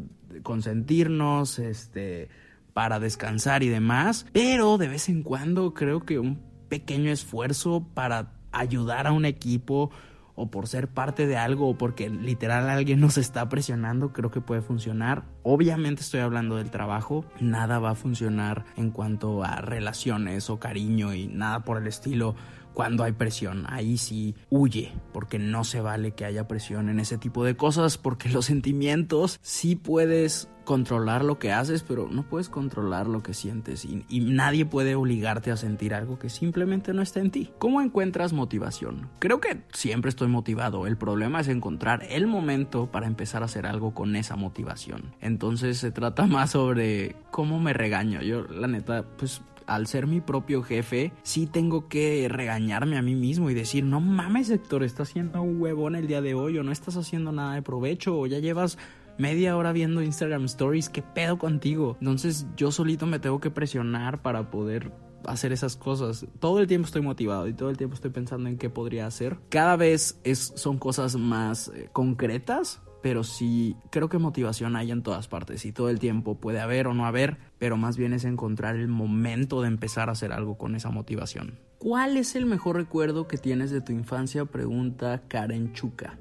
consentirnos, 0.43 1.59
este, 1.59 2.29
para 2.73 3.01
descansar 3.01 3.63
y 3.63 3.69
demás, 3.69 4.27
pero 4.33 4.79
de 4.79 4.89
vez 4.89 5.09
en 5.09 5.23
cuando 5.23 5.75
creo 5.75 6.05
que 6.05 6.19
un 6.19 6.41
pequeño 6.69 7.11
esfuerzo 7.11 7.87
para 7.95 8.33
ayudar 8.53 9.07
a 9.07 9.13
un 9.13 9.25
equipo 9.25 9.91
o 10.39 10.51
por 10.51 10.69
ser 10.69 10.87
parte 10.89 11.27
de 11.27 11.37
algo 11.37 11.69
o 11.69 11.77
porque 11.77 12.09
literal 12.09 12.71
alguien 12.71 13.01
nos 13.01 13.19
está 13.19 13.49
presionando, 13.49 14.13
creo 14.13 14.31
que 14.31 14.41
puede 14.41 14.63
funcionar. 14.63 15.25
Obviamente 15.43 16.03
estoy 16.03 16.21
hablando 16.21 16.57
del 16.57 16.71
trabajo, 16.71 17.25
nada 17.41 17.81
va 17.81 17.91
a 17.91 17.95
funcionar 17.97 18.65
en 18.77 18.91
cuanto 18.91 19.43
a 19.43 19.61
relaciones 19.61 20.49
o 20.49 20.61
cariño 20.61 21.13
y 21.13 21.27
nada 21.27 21.65
por 21.65 21.77
el 21.77 21.89
estilo 21.89 22.37
cuando 22.79 23.03
hay 23.03 23.11
presión. 23.11 23.65
Ahí 23.69 23.99
sí 23.99 24.37
huye, 24.51 24.93
porque 25.13 25.41
no 25.41 25.65
se 25.65 25.81
vale 25.81 26.13
que 26.13 26.25
haya 26.25 26.47
presión 26.47 26.89
en 26.89 27.01
ese 27.01 27.19
tipo 27.19 27.43
de 27.43 27.57
cosas, 27.57 27.99
porque 27.99 28.29
los 28.29 28.45
sentimientos 28.45 29.41
sí 29.43 29.75
puedes 29.75 30.49
controlar 30.63 31.25
lo 31.25 31.41
que 31.41 31.51
haces, 31.51 31.83
pero 31.83 32.07
no 32.09 32.29
puedes 32.29 32.49
controlar 32.49 33.09
lo 33.09 33.21
que 33.21 33.35
sientes 33.35 33.85
y, 33.85 34.05
nadie 34.21 34.65
puede 34.65 34.95
obligarte 34.95 35.51
a 35.51 35.57
sentir 35.57 35.93
algo 35.93 36.21
que 36.21 36.29
simplemente 36.29 36.93
no 36.93 37.03
está 37.03 37.19
en 37.19 37.33
ti. 37.33 37.51
¿Cómo 37.59 37.81
encuentras 37.81 38.33
motivación? 38.33 39.09
Creo 39.19 39.41
que 39.41 39.63
siempre 39.73 40.11
estoy 40.11 40.29
motivado, 40.29 40.87
el 40.87 40.97
problema 40.97 41.41
es 41.41 41.49
encontrar 41.49 42.07
el 42.11 42.29
momento 42.29 42.93
para 42.93 43.09
empezar 43.09 43.43
a 43.43 43.47
hacer 43.47 43.67
algo 43.67 43.93
con 43.93 44.15
esa 44.15 44.37
motivación. 44.37 45.17
Entonces 45.21 45.79
se 45.79 45.91
trata 45.91 46.27
más 46.29 46.51
sobre 46.51 47.17
cómo 47.33 47.59
me 47.59 47.73
regaño. 47.73 48.23
Yo 48.23 48.45
la 48.45 48.69
neta, 48.69 49.05
pues 49.17 49.41
al 49.69 49.87
ser 49.87 50.07
mi 50.07 50.21
propio 50.21 50.63
jefe, 50.63 51.13
sí 51.23 51.47
tengo 51.47 51.89
que 51.89 52.27
regañarme 52.29 52.97
a 52.97 53.03
mí 53.03 53.15
mismo 53.15 53.51
y 53.51 53.55
decir, 53.55 53.85
no 53.85 54.01
mames 54.01 54.51
Héctor, 54.51 54.83
estás 54.83 55.11
haciendo 55.11 55.43
un 55.43 55.61
huevón 55.61 55.95
el 55.95 56.07
día 56.07 56.21
de 56.23 56.35
hoy 56.35 56.59
o 56.59 56.65
no 56.65 56.73
estás 56.73 56.97
haciendo 56.97 57.31
nada 57.31 57.55
de 57.55 57.63
provecho 57.63 58.19
o 58.19 58.27
ya 58.27 58.39
llevas 58.39 58.79
media 59.19 59.57
hora 59.57 59.73
viendo 59.73 60.03
Instagram 60.03 60.45
Stories, 60.47 60.89
¿qué 60.89 61.03
pedo 61.03 61.39
contigo? 61.39 61.97
Entonces 62.01 62.47
yo 62.57 62.73
solito 62.73 63.07
me 63.07 63.19
tengo 63.19 63.41
que 63.41 63.51
presionar 63.51 64.23
para 64.23 64.51
poder 64.51 64.93
hacer 65.27 65.53
esas 65.53 65.77
cosas. 65.77 66.27
Todo 66.41 66.61
el 66.61 66.67
tiempo 66.67 66.87
estoy 66.87 67.03
motivado 67.03 67.47
y 67.49 67.53
todo 67.53 67.71
el 67.71 67.77
tiempo 67.77 67.95
estoy 67.95 68.11
pensando 68.11 68.49
en 68.49 68.57
qué 68.57 68.71
podría 68.71 69.07
hacer. 69.07 69.39
Cada 69.49 69.77
vez 69.77 70.19
es, 70.25 70.53
son 70.57 70.79
cosas 70.79 71.17
más 71.17 71.69
eh, 71.69 71.91
concretas, 71.93 72.81
pero 73.03 73.25
sí 73.25 73.77
creo 73.91 74.09
que 74.09 74.19
motivación 74.19 74.77
hay 74.77 74.91
en 74.91 75.03
todas 75.03 75.29
partes 75.29 75.65
y 75.65 75.73
todo 75.73 75.89
el 75.89 75.99
tiempo 75.99 76.37
puede 76.37 76.61
haber 76.61 76.87
o 76.87 76.95
no 76.95 77.07
haber, 77.07 77.39
pero 77.59 77.77
más 77.77 77.97
bien 77.97 78.13
es 78.13 78.25
encontrar 78.25 78.77
el 78.77 78.89
momento 78.89 79.63
de 79.63 79.69
empezar 79.69 80.09
a 80.09 80.13
hacer 80.13 80.33
algo 80.33 80.59
con 80.59 80.75
esa 80.75 80.91
motivación. 80.91 81.59
¿Cuál 81.79 82.17
es 82.17 82.35
el 82.35 82.45
mejor 82.45 82.75
recuerdo 82.75 83.29
que 83.29 83.39
tienes 83.39 83.71
de 83.71 83.81
tu 83.81 83.93
infancia? 83.93 84.45
Pregunta 84.45 85.23
Karen 85.29 85.73
Chuca. 85.75 86.19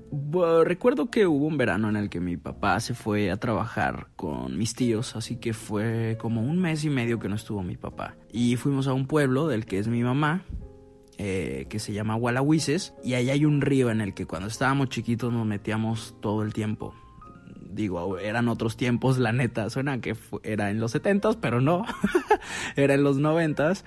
Recuerdo 0.64 1.10
que 1.10 1.26
hubo 1.26 1.48
un 1.48 1.58
verano 1.58 1.90
en 1.90 1.96
el 1.96 2.12
que 2.12 2.20
mi 2.20 2.38
papá 2.38 2.80
se 2.80 2.94
fue 2.94 3.32
a 3.32 3.38
trabajar 3.38 4.06
con 4.16 4.56
mis 4.56 4.76
tíos, 4.76 5.16
así 5.16 5.38
que 5.38 5.54
fue 5.54 6.16
como 6.22 6.42
un 6.42 6.60
mes 6.60 6.86
y 6.86 6.92
medio 6.92 7.18
que 7.18 7.28
no 7.28 7.36
estuvo 7.36 7.64
mi 7.64 7.76
papá. 7.76 8.16
Y 8.32 8.56
fuimos 8.56 8.88
a 8.88 8.94
un 8.94 9.08
pueblo 9.08 9.48
del 9.48 9.66
que 9.66 9.80
es 9.80 9.88
mi 9.88 10.04
mamá, 10.04 10.44
eh, 11.18 11.66
que 11.70 11.80
se 11.80 11.94
llama 11.94 12.16
Gualahuises 12.16 12.94
y 13.04 13.16
ahí 13.16 13.30
hay 13.30 13.44
un 13.46 13.62
río 13.62 13.90
en 13.90 14.02
el 14.02 14.14
que 14.14 14.26
cuando 14.26 14.48
estábamos 14.48 14.90
chiquitos 14.90 15.34
nos 15.34 15.46
metíamos 15.46 16.16
todo 16.22 16.44
el 16.44 16.54
tiempo. 16.54 16.94
Digo, 17.72 18.18
eran 18.18 18.48
otros 18.48 18.78
tiempos, 18.78 19.18
la 19.18 19.32
neta, 19.32 19.70
suena 19.70 20.00
que 20.00 20.16
era 20.44 20.70
en 20.70 20.80
los 20.80 20.92
setentas, 20.92 21.36
pero 21.36 21.60
no, 21.62 21.86
era 22.76 22.94
en 22.94 23.04
los 23.04 23.18
noventas. 23.18 23.84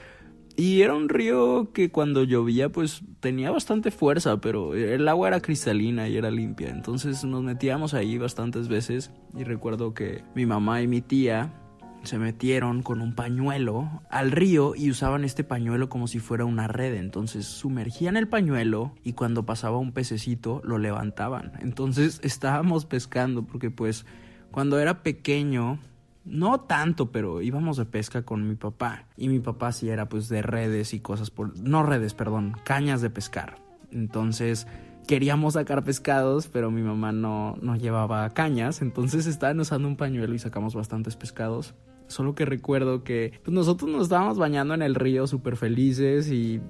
Y 0.57 0.83
era 0.83 0.95
un 0.95 1.09
río 1.09 1.73
que 1.73 1.91
cuando 1.91 2.25
llovía 2.25 2.69
pues 2.69 3.03
tenía 3.21 3.51
bastante 3.51 3.91
fuerza, 3.91 4.41
pero 4.41 4.75
el 4.75 5.09
agua 5.09 5.29
era 5.29 5.41
cristalina 5.41 6.09
y 6.09 6.17
era 6.17 6.31
limpia. 6.31 6.69
Entonces 6.69 7.25
nos 7.25 7.43
metíamos 7.43 7.95
ahí 7.95 8.19
bastantes 8.19 8.69
veces 8.69 9.13
y 9.37 9.45
recuerdo 9.45 9.95
que 9.95 10.23
mi 10.35 10.47
mamá 10.47 10.83
y 10.83 10.89
mi 10.89 11.01
tía 11.01 11.55
se 12.03 12.19
metieron 12.19 12.83
con 12.83 13.01
un 13.01 13.15
pañuelo 13.15 14.03
al 14.11 14.31
río 14.31 14.75
y 14.75 14.91
usaban 14.91 15.25
este 15.25 15.45
pañuelo 15.45 15.89
como 15.89 16.07
si 16.09 16.19
fuera 16.19 16.45
una 16.45 16.67
red. 16.67 16.95
Entonces 16.95 17.47
sumergían 17.47 18.17
el 18.17 18.29
pañuelo 18.29 18.95
y 19.05 19.13
cuando 19.13 19.45
pasaba 19.45 19.79
un 19.79 19.93
pececito 19.93 20.63
lo 20.65 20.79
levantaban. 20.79 21.53
Entonces 21.61 22.21
estábamos 22.25 22.87
pescando 22.87 23.43
porque 23.43 23.71
pues 23.71 24.07
cuando 24.51 24.79
era 24.79 25.03
pequeño 25.03 25.79
no 26.25 26.61
tanto, 26.61 27.11
pero 27.13 27.43
íbamos 27.43 27.77
de 27.77 27.87
pesca 27.87 28.23
con 28.23 28.47
mi 28.49 28.55
papá. 28.55 29.07
Y 29.17 29.29
mi 29.29 29.41
papá 29.41 29.73
sí 29.73 29.89
era 29.89 30.09
pues 30.09 30.29
de 30.29 30.43
redes 30.43 30.95
y 30.95 31.01
cosas 31.01 31.31
por... 31.31 31.59
No 31.59 31.83
redes, 31.83 32.15
perdón, 32.15 32.57
cañas 32.65 33.01
de 33.01 33.11
pescar. 33.11 33.57
Entonces 33.91 34.67
queríamos 35.07 35.55
sacar 35.55 35.83
pescados, 35.83 36.49
pero 36.49 36.71
mi 36.71 36.83
mamá 36.83 37.13
no, 37.13 37.57
no 37.63 37.77
llevaba 37.77 38.29
cañas. 38.31 38.83
Entonces 38.83 39.27
estaban 39.27 39.61
usando 39.61 39.89
un 39.89 39.97
pañuelo 39.97 40.35
y 40.35 40.39
sacamos 40.39 40.75
bastantes 40.75 41.17
pescados. 41.17 41.75
Solo 42.11 42.35
que 42.35 42.45
recuerdo 42.45 43.05
que 43.05 43.33
pues, 43.45 43.55
nosotros 43.55 43.91
nos 43.91 44.03
estábamos 44.03 44.37
bañando 44.37 44.75
en 44.75 44.83
el 44.83 44.95
río 44.95 45.27
súper 45.27 45.57
felices 45.57 46.31
y, 46.31 46.61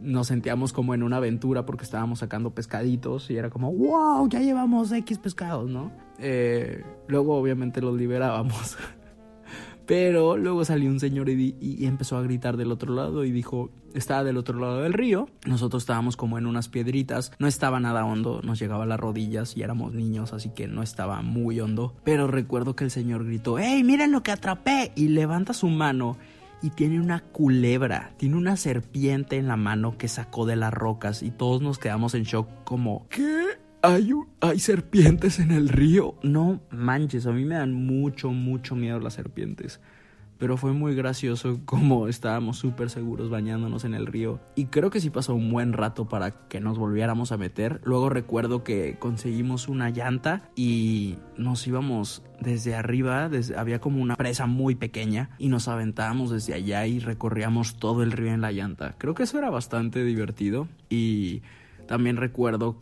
nos 0.00 0.28
sentíamos 0.28 0.72
como 0.72 0.94
en 0.94 1.02
una 1.02 1.16
aventura 1.16 1.66
porque 1.66 1.82
estábamos 1.82 2.20
sacando 2.20 2.54
pescaditos 2.54 3.30
y 3.30 3.36
era 3.36 3.50
como, 3.50 3.72
wow, 3.72 4.28
ya 4.28 4.38
llevamos 4.38 4.92
X 4.92 5.18
pescados, 5.18 5.68
¿no? 5.68 5.90
Eh, 6.20 6.84
luego 7.08 7.36
obviamente 7.36 7.80
los 7.80 7.96
liberábamos. 7.96 8.76
Pero 9.88 10.36
luego 10.36 10.66
salió 10.66 10.90
un 10.90 11.00
señor 11.00 11.30
y, 11.30 11.56
empezó 11.86 12.18
a 12.18 12.22
gritar 12.22 12.58
del 12.58 12.72
otro 12.72 12.94
lado 12.94 13.24
y 13.24 13.30
dijo, 13.30 13.70
estaba 13.94 14.22
del 14.22 14.36
otro 14.36 14.60
lado 14.60 14.82
del 14.82 14.92
río, 14.92 15.30
nosotros 15.46 15.84
estábamos 15.84 16.14
como 16.14 16.36
en 16.36 16.44
unas 16.44 16.68
piedritas, 16.68 17.32
no 17.38 17.46
estaba 17.46 17.80
nada 17.80 18.04
hondo, 18.04 18.42
nos 18.44 18.58
llegaba 18.58 18.84
a 18.84 18.86
las 18.86 19.00
rodillas 19.00 19.56
y 19.56 19.62
éramos 19.62 19.94
niños, 19.94 20.34
así 20.34 20.50
que 20.50 20.68
no 20.68 20.82
estaba 20.82 21.22
muy 21.22 21.58
hondo. 21.58 21.94
Pero 22.04 22.26
recuerdo 22.26 22.76
que 22.76 22.84
el 22.84 22.90
señor 22.90 23.24
gritó, 23.24 23.58
¡Hey, 23.58 23.82
miren 23.82 24.12
lo 24.12 24.22
que 24.22 24.30
atrapé! 24.30 24.92
Y 24.94 25.08
levanta 25.08 25.54
su 25.54 25.68
mano 25.68 26.18
y 26.60 26.68
tiene 26.68 27.00
una 27.00 27.20
culebra, 27.20 28.12
tiene 28.18 28.36
una 28.36 28.58
serpiente 28.58 29.38
en 29.38 29.48
la 29.48 29.56
mano 29.56 29.96
que 29.96 30.08
sacó 30.08 30.44
de 30.44 30.56
las 30.56 30.74
rocas 30.74 31.22
y 31.22 31.30
todos 31.30 31.62
nos 31.62 31.78
quedamos 31.78 32.14
en 32.14 32.24
shock 32.24 32.46
como, 32.64 33.06
¿qué? 33.08 33.46
¿Hay, 33.88 34.12
¿Hay 34.42 34.58
serpientes 34.58 35.38
en 35.38 35.50
el 35.50 35.70
río? 35.70 36.16
No 36.22 36.60
manches, 36.70 37.26
a 37.26 37.32
mí 37.32 37.46
me 37.46 37.54
dan 37.54 37.72
mucho, 37.72 38.28
mucho 38.32 38.76
miedo 38.76 39.00
las 39.00 39.14
serpientes. 39.14 39.80
Pero 40.36 40.58
fue 40.58 40.74
muy 40.74 40.94
gracioso 40.94 41.60
como 41.64 42.06
estábamos 42.06 42.58
súper 42.58 42.90
seguros 42.90 43.30
bañándonos 43.30 43.86
en 43.86 43.94
el 43.94 44.06
río. 44.06 44.40
Y 44.56 44.66
creo 44.66 44.90
que 44.90 45.00
sí 45.00 45.08
pasó 45.08 45.34
un 45.34 45.50
buen 45.50 45.72
rato 45.72 46.06
para 46.06 46.32
que 46.48 46.60
nos 46.60 46.76
volviéramos 46.76 47.32
a 47.32 47.38
meter. 47.38 47.80
Luego 47.82 48.10
recuerdo 48.10 48.62
que 48.62 48.98
conseguimos 48.98 49.68
una 49.68 49.88
llanta 49.88 50.50
y 50.54 51.16
nos 51.38 51.66
íbamos 51.66 52.22
desde 52.42 52.74
arriba. 52.74 53.30
Desde, 53.30 53.56
había 53.56 53.80
como 53.80 54.02
una 54.02 54.16
presa 54.16 54.44
muy 54.44 54.74
pequeña 54.74 55.30
y 55.38 55.48
nos 55.48 55.66
aventábamos 55.66 56.30
desde 56.30 56.52
allá 56.52 56.86
y 56.86 56.98
recorríamos 56.98 57.76
todo 57.76 58.02
el 58.02 58.12
río 58.12 58.34
en 58.34 58.42
la 58.42 58.52
llanta. 58.52 58.96
Creo 58.98 59.14
que 59.14 59.22
eso 59.22 59.38
era 59.38 59.48
bastante 59.48 60.04
divertido. 60.04 60.68
Y 60.90 61.40
también 61.86 62.18
recuerdo 62.18 62.76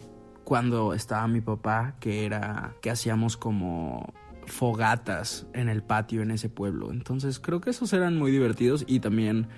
cuando 0.46 0.94
estaba 0.94 1.26
mi 1.26 1.40
papá, 1.40 1.96
que 1.98 2.24
era 2.24 2.72
que 2.80 2.88
hacíamos 2.88 3.36
como 3.36 4.14
fogatas 4.46 5.44
en 5.54 5.68
el 5.68 5.82
patio 5.82 6.22
en 6.22 6.30
ese 6.30 6.48
pueblo. 6.48 6.92
Entonces 6.92 7.40
creo 7.40 7.60
que 7.60 7.70
esos 7.70 7.92
eran 7.92 8.16
muy 8.16 8.30
divertidos 8.30 8.84
y 8.86 9.00
también 9.00 9.48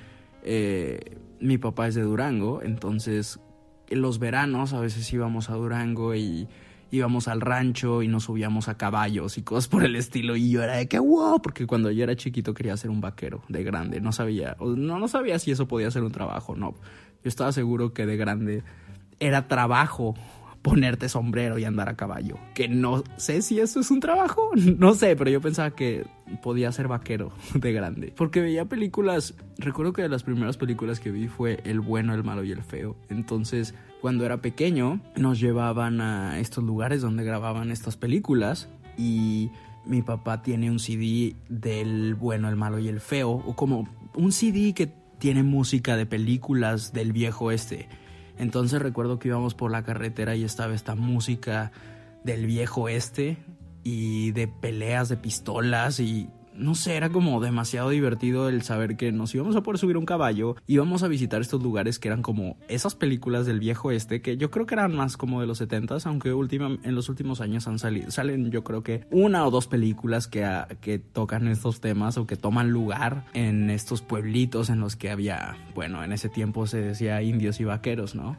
eh, 0.43 1.19
mi 1.41 1.59
papá 1.59 1.89
es 1.89 1.95
de 1.95 2.01
Durango, 2.01 2.63
entonces 2.63 3.39
en 3.91 4.01
los 4.01 4.19
veranos 4.19 4.73
a 4.73 4.81
veces 4.81 5.13
íbamos 5.13 5.51
a 5.51 5.57
Durango 5.57 6.15
y 6.15 6.49
íbamos 6.91 7.29
al 7.29 7.43
rancho 7.43 8.03
y 8.03 8.09
nos 8.09 8.25
subíamos 8.25 8.69
a 8.69 8.79
caballos 8.79 9.37
y 9.37 9.43
cosas 9.43 9.69
por 9.69 9.85
el 9.85 9.95
estilo 9.95 10.37
y 10.37 10.49
yo 10.49 10.63
era 10.63 10.77
de 10.77 10.89
que 10.89 10.99
wow, 10.99 11.43
porque 11.43 11.67
cuando 11.67 11.91
yo 11.91 12.03
era 12.03 12.17
chiquito 12.17 12.55
quería 12.55 12.75
ser 12.79 12.89
un 12.89 13.03
vaquero 13.03 13.43
de 13.49 13.63
grande, 13.63 14.01
no 14.01 14.13
sabía, 14.13 14.57
no, 14.59 14.99
no 14.99 15.07
sabía 15.07 15.39
si 15.39 15.51
eso 15.51 15.69
podía 15.69 15.91
ser 15.91 16.03
un 16.03 16.13
trabajo, 16.13 16.57
no. 16.57 16.73
Yo 17.23 17.29
estaba 17.29 17.53
seguro 17.53 17.93
que 17.93 18.07
de 18.07 18.17
grande 18.17 18.63
era 19.21 19.49
trabajo 19.49 20.15
ponerte 20.69 21.09
sombrero 21.09 21.59
y 21.59 21.65
andar 21.65 21.89
a 21.89 21.97
caballo. 21.97 22.37
Que 22.55 22.69
no 22.69 23.03
sé 23.17 23.41
si 23.41 23.59
eso 23.59 23.81
es 23.81 23.91
un 23.91 24.01
trabajo, 24.01 24.51
no 24.55 24.95
sé, 24.95 25.17
pero 25.17 25.31
yo 25.31 25.41
pensaba 25.41 25.71
que 25.71 26.07
podía 26.43 26.71
ser 26.73 26.89
vaquero 26.89 27.33
de 27.55 27.73
grande. 27.73 28.13
Porque 28.15 28.41
veía 28.41 28.67
películas, 28.67 29.35
recuerdo 29.57 29.93
que 29.93 30.03
de 30.03 30.09
las 30.09 30.23
primeras 30.23 30.57
películas 30.57 31.01
que 31.01 31.11
vi 31.11 31.29
fue 31.29 31.61
El 31.65 31.81
bueno, 31.81 32.15
el 32.15 32.23
malo 32.23 32.45
y 32.45 32.53
el 32.53 32.63
feo. 32.63 32.97
Entonces, 33.09 33.75
cuando 34.03 34.27
era 34.27 34.43
pequeño, 34.43 35.01
nos 35.17 35.41
llevaban 35.41 36.01
a 36.01 36.39
estos 36.39 36.63
lugares 36.63 37.01
donde 37.01 37.25
grababan 37.25 37.71
estas 37.71 37.97
películas 37.97 38.69
y 38.99 39.51
mi 39.87 40.03
papá 40.03 40.43
tiene 40.43 40.71
un 40.71 40.79
CD 40.79 41.35
del 41.49 42.15
bueno, 42.15 42.49
el 42.49 42.57
malo 42.57 42.79
y 42.79 42.89
el 42.89 43.01
feo, 43.01 43.31
o 43.31 43.57
como 43.57 43.89
un 44.15 44.33
CD 44.33 44.75
que 44.75 44.93
tiene 45.19 45.43
música 45.43 45.97
de 45.97 46.05
películas 46.05 46.93
del 46.93 47.13
viejo 47.13 47.51
este. 47.51 47.89
Entonces 48.39 48.81
recuerdo 48.81 49.19
que 49.19 49.29
íbamos 49.29 49.55
por 49.55 49.71
la 49.71 49.83
carretera 49.83 50.37
y 50.37 50.45
estaba 50.45 50.75
esta 50.75 50.95
música 50.95 51.73
del 52.25 52.47
viejo 52.47 52.89
este 52.89 53.37
y 53.83 54.33
de 54.33 54.49
peleas 54.49 55.09
de 55.09 55.17
pistolas 55.17 56.01
y 56.01 56.29
no 56.59 56.75
sé, 56.75 56.97
era 56.97 57.11
como 57.11 57.41
demasiado 57.41 57.91
divertido 57.91 58.49
el 58.49 58.63
saber 58.63 58.97
que 58.97 59.13
nos 59.13 59.35
íbamos 59.35 59.57
a 59.57 59.63
poder 59.63 59.79
subir 59.79 59.97
un 59.97 60.05
caballo, 60.05 60.57
íbamos 60.67 61.03
a 61.03 61.09
visitar 61.09 61.41
estos 61.41 61.63
lugares 61.63 61.99
que 61.99 62.09
eran 62.09 62.23
como 62.23 62.57
esas 62.69 62.95
películas 62.95 63.47
del 63.47 63.61
viejo 63.61 63.91
este, 63.91 64.21
que 64.21 64.37
yo 64.37 64.51
creo 64.51 64.67
que 64.67 64.75
eran 64.75 64.95
más 64.95 65.17
como 65.17 65.41
de 65.41 65.47
los 65.47 65.59
70 65.59 65.99
aunque 66.05 66.31
en 66.31 66.95
los 66.95 67.09
últimos 67.09 67.41
años 67.41 67.67
han 67.67 67.79
salido, 67.79 68.11
salen 68.11 68.51
yo 68.51 68.65
creo 68.65 68.83
que 68.83 69.07
una 69.11 69.47
o 69.47 69.51
dos 69.51 69.67
películas 69.67 70.29
que, 70.29 70.47
que 70.81 70.99
tocan 70.99 71.49
estos 71.49 71.81
temas 71.81 72.19
o 72.19 72.27
que 72.27 72.37
toman 72.37 72.71
lugar 72.71 73.27
en 73.35 73.71
estos 73.71 74.03
pueblitos 74.03 74.71
en 74.71 74.81
los 74.81 74.97
que 74.97 75.11
había, 75.11 75.57
bueno, 75.75 76.03
en 76.03 76.13
ese 76.13 76.29
tiempo 76.29 76.67
se 76.67 76.79
decía 76.79 77.23
indios 77.23 77.61
y 77.61 77.65
vaqueros, 77.65 78.15
¿no? 78.15 78.37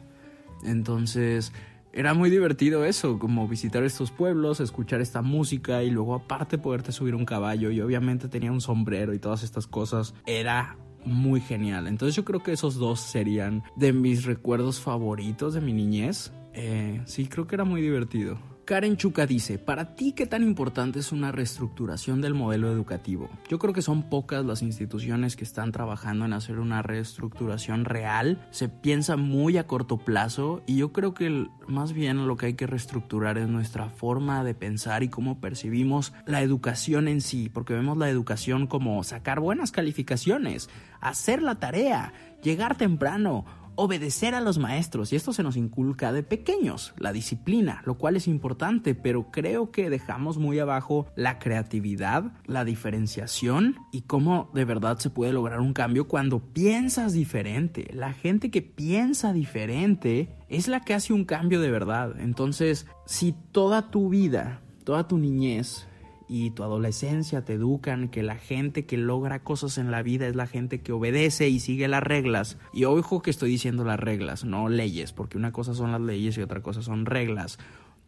Entonces, 0.64 1.52
era 1.92 2.14
muy 2.14 2.30
divertido 2.30 2.84
eso, 2.84 3.18
como 3.18 3.48
visitar 3.48 3.82
estos 3.82 4.10
pueblos, 4.10 4.60
escuchar 4.60 5.00
esta 5.00 5.22
música 5.22 5.82
y 5.82 5.90
luego 5.90 6.14
aparte 6.14 6.58
poderte 6.58 6.92
subir 6.92 7.14
un 7.14 7.24
caballo 7.24 7.70
y 7.70 7.80
obviamente 7.80 8.28
tenía 8.28 8.52
un 8.52 8.60
sombrero 8.60 9.12
y 9.14 9.18
todas 9.18 9.42
estas 9.42 9.66
cosas. 9.66 10.14
Era 10.26 10.76
muy 11.04 11.40
genial. 11.40 11.86
Entonces 11.86 12.14
yo 12.14 12.24
creo 12.24 12.42
que 12.42 12.52
esos 12.52 12.76
dos 12.76 13.00
serían 13.00 13.62
de 13.76 13.92
mis 13.92 14.24
recuerdos 14.24 14.80
favoritos 14.80 15.54
de 15.54 15.60
mi 15.60 15.72
niñez. 15.72 16.32
Eh, 16.52 17.00
sí, 17.06 17.26
creo 17.26 17.46
que 17.46 17.56
era 17.56 17.64
muy 17.64 17.80
divertido. 17.80 18.38
Karen 18.70 18.96
Chuca 18.96 19.26
dice, 19.26 19.58
para 19.58 19.96
ti 19.96 20.12
qué 20.12 20.26
tan 20.26 20.44
importante 20.44 21.00
es 21.00 21.10
una 21.10 21.32
reestructuración 21.32 22.20
del 22.20 22.34
modelo 22.34 22.70
educativo. 22.70 23.28
Yo 23.48 23.58
creo 23.58 23.74
que 23.74 23.82
son 23.82 24.04
pocas 24.04 24.44
las 24.44 24.62
instituciones 24.62 25.34
que 25.34 25.42
están 25.42 25.72
trabajando 25.72 26.24
en 26.24 26.32
hacer 26.32 26.60
una 26.60 26.80
reestructuración 26.80 27.84
real. 27.84 28.46
Se 28.52 28.68
piensa 28.68 29.16
muy 29.16 29.58
a 29.58 29.66
corto 29.66 29.96
plazo 29.96 30.62
y 30.68 30.76
yo 30.76 30.92
creo 30.92 31.14
que 31.14 31.48
más 31.66 31.92
bien 31.92 32.28
lo 32.28 32.36
que 32.36 32.46
hay 32.46 32.54
que 32.54 32.68
reestructurar 32.68 33.38
es 33.38 33.48
nuestra 33.48 33.88
forma 33.88 34.44
de 34.44 34.54
pensar 34.54 35.02
y 35.02 35.08
cómo 35.08 35.40
percibimos 35.40 36.12
la 36.24 36.40
educación 36.40 37.08
en 37.08 37.22
sí, 37.22 37.48
porque 37.48 37.74
vemos 37.74 37.98
la 37.98 38.08
educación 38.08 38.68
como 38.68 39.02
sacar 39.02 39.40
buenas 39.40 39.72
calificaciones, 39.72 40.70
hacer 41.00 41.42
la 41.42 41.56
tarea, 41.56 42.12
llegar 42.40 42.76
temprano, 42.76 43.44
obedecer 43.80 44.34
a 44.34 44.42
los 44.42 44.58
maestros 44.58 45.10
y 45.10 45.16
esto 45.16 45.32
se 45.32 45.42
nos 45.42 45.56
inculca 45.56 46.12
de 46.12 46.22
pequeños, 46.22 46.92
la 46.98 47.14
disciplina, 47.14 47.80
lo 47.86 47.96
cual 47.96 48.14
es 48.14 48.28
importante, 48.28 48.94
pero 48.94 49.30
creo 49.30 49.70
que 49.70 49.88
dejamos 49.88 50.36
muy 50.36 50.58
abajo 50.58 51.06
la 51.16 51.38
creatividad, 51.38 52.34
la 52.44 52.66
diferenciación 52.66 53.76
y 53.90 54.02
cómo 54.02 54.50
de 54.52 54.66
verdad 54.66 54.98
se 54.98 55.08
puede 55.08 55.32
lograr 55.32 55.60
un 55.60 55.72
cambio 55.72 56.08
cuando 56.08 56.40
piensas 56.40 57.14
diferente. 57.14 57.88
La 57.94 58.12
gente 58.12 58.50
que 58.50 58.60
piensa 58.60 59.32
diferente 59.32 60.28
es 60.50 60.68
la 60.68 60.80
que 60.80 60.92
hace 60.92 61.14
un 61.14 61.24
cambio 61.24 61.58
de 61.58 61.70
verdad. 61.70 62.20
Entonces, 62.20 62.86
si 63.06 63.34
toda 63.50 63.90
tu 63.90 64.10
vida, 64.10 64.60
toda 64.84 65.08
tu 65.08 65.16
niñez 65.16 65.88
y 66.32 66.52
tu 66.52 66.62
adolescencia 66.62 67.44
te 67.44 67.54
educan 67.54 68.08
que 68.08 68.22
la 68.22 68.36
gente 68.36 68.86
que 68.86 68.96
logra 68.96 69.42
cosas 69.42 69.78
en 69.78 69.90
la 69.90 70.00
vida 70.04 70.28
es 70.28 70.36
la 70.36 70.46
gente 70.46 70.80
que 70.80 70.92
obedece 70.92 71.48
y 71.48 71.58
sigue 71.58 71.88
las 71.88 72.04
reglas. 72.04 72.56
Y 72.72 72.84
ojo 72.84 73.20
que 73.20 73.30
estoy 73.30 73.50
diciendo 73.50 73.82
las 73.82 73.98
reglas, 73.98 74.44
no 74.44 74.68
leyes, 74.68 75.12
porque 75.12 75.36
una 75.36 75.50
cosa 75.50 75.74
son 75.74 75.90
las 75.90 76.00
leyes 76.00 76.38
y 76.38 76.42
otra 76.42 76.62
cosa 76.62 76.82
son 76.82 77.04
reglas. 77.04 77.58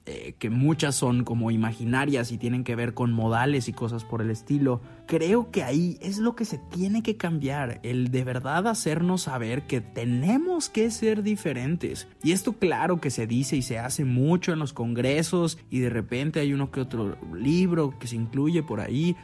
Eh, 0.04 0.34
que 0.40 0.50
muchas 0.50 0.96
son 0.96 1.22
como 1.22 1.52
imaginarias 1.52 2.32
y 2.32 2.38
tienen 2.38 2.64
que 2.64 2.74
ver 2.74 2.92
con 2.92 3.12
modales 3.12 3.68
y 3.68 3.72
cosas 3.72 4.04
por 4.04 4.20
el 4.20 4.30
estilo. 4.30 4.80
Creo 5.06 5.52
que 5.52 5.62
ahí 5.62 5.96
es 6.00 6.18
lo 6.18 6.34
que 6.34 6.44
se 6.44 6.58
tiene 6.58 7.04
que 7.04 7.16
cambiar, 7.16 7.78
el 7.84 8.10
de 8.10 8.24
verdad 8.24 8.66
hacernos 8.66 9.22
saber 9.22 9.68
que 9.68 9.80
tenemos 9.80 10.68
que 10.68 10.90
ser 10.90 11.22
diferentes. 11.22 12.08
Y 12.24 12.32
esto 12.32 12.54
claro 12.54 13.00
que 13.00 13.10
se 13.10 13.28
dice 13.28 13.56
y 13.56 13.62
se 13.62 13.78
hace 13.78 14.04
mucho 14.04 14.52
en 14.52 14.58
los 14.58 14.72
congresos 14.72 15.56
y 15.70 15.78
de 15.78 15.90
repente 15.90 16.40
hay 16.40 16.52
uno 16.52 16.72
que 16.72 16.80
otro 16.80 17.16
libro 17.32 17.96
que 18.00 18.08
se 18.08 18.16
incluye 18.16 18.64
por 18.64 18.80
ahí. 18.80 19.14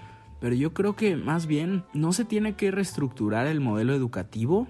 Pero 0.40 0.54
yo 0.54 0.74
creo 0.74 0.94
que 0.94 1.16
más 1.16 1.46
bien 1.46 1.82
no 1.92 2.12
se 2.12 2.24
tiene 2.24 2.54
que 2.54 2.70
reestructurar 2.70 3.48
el 3.48 3.58
modelo 3.58 3.94
educativo, 3.94 4.68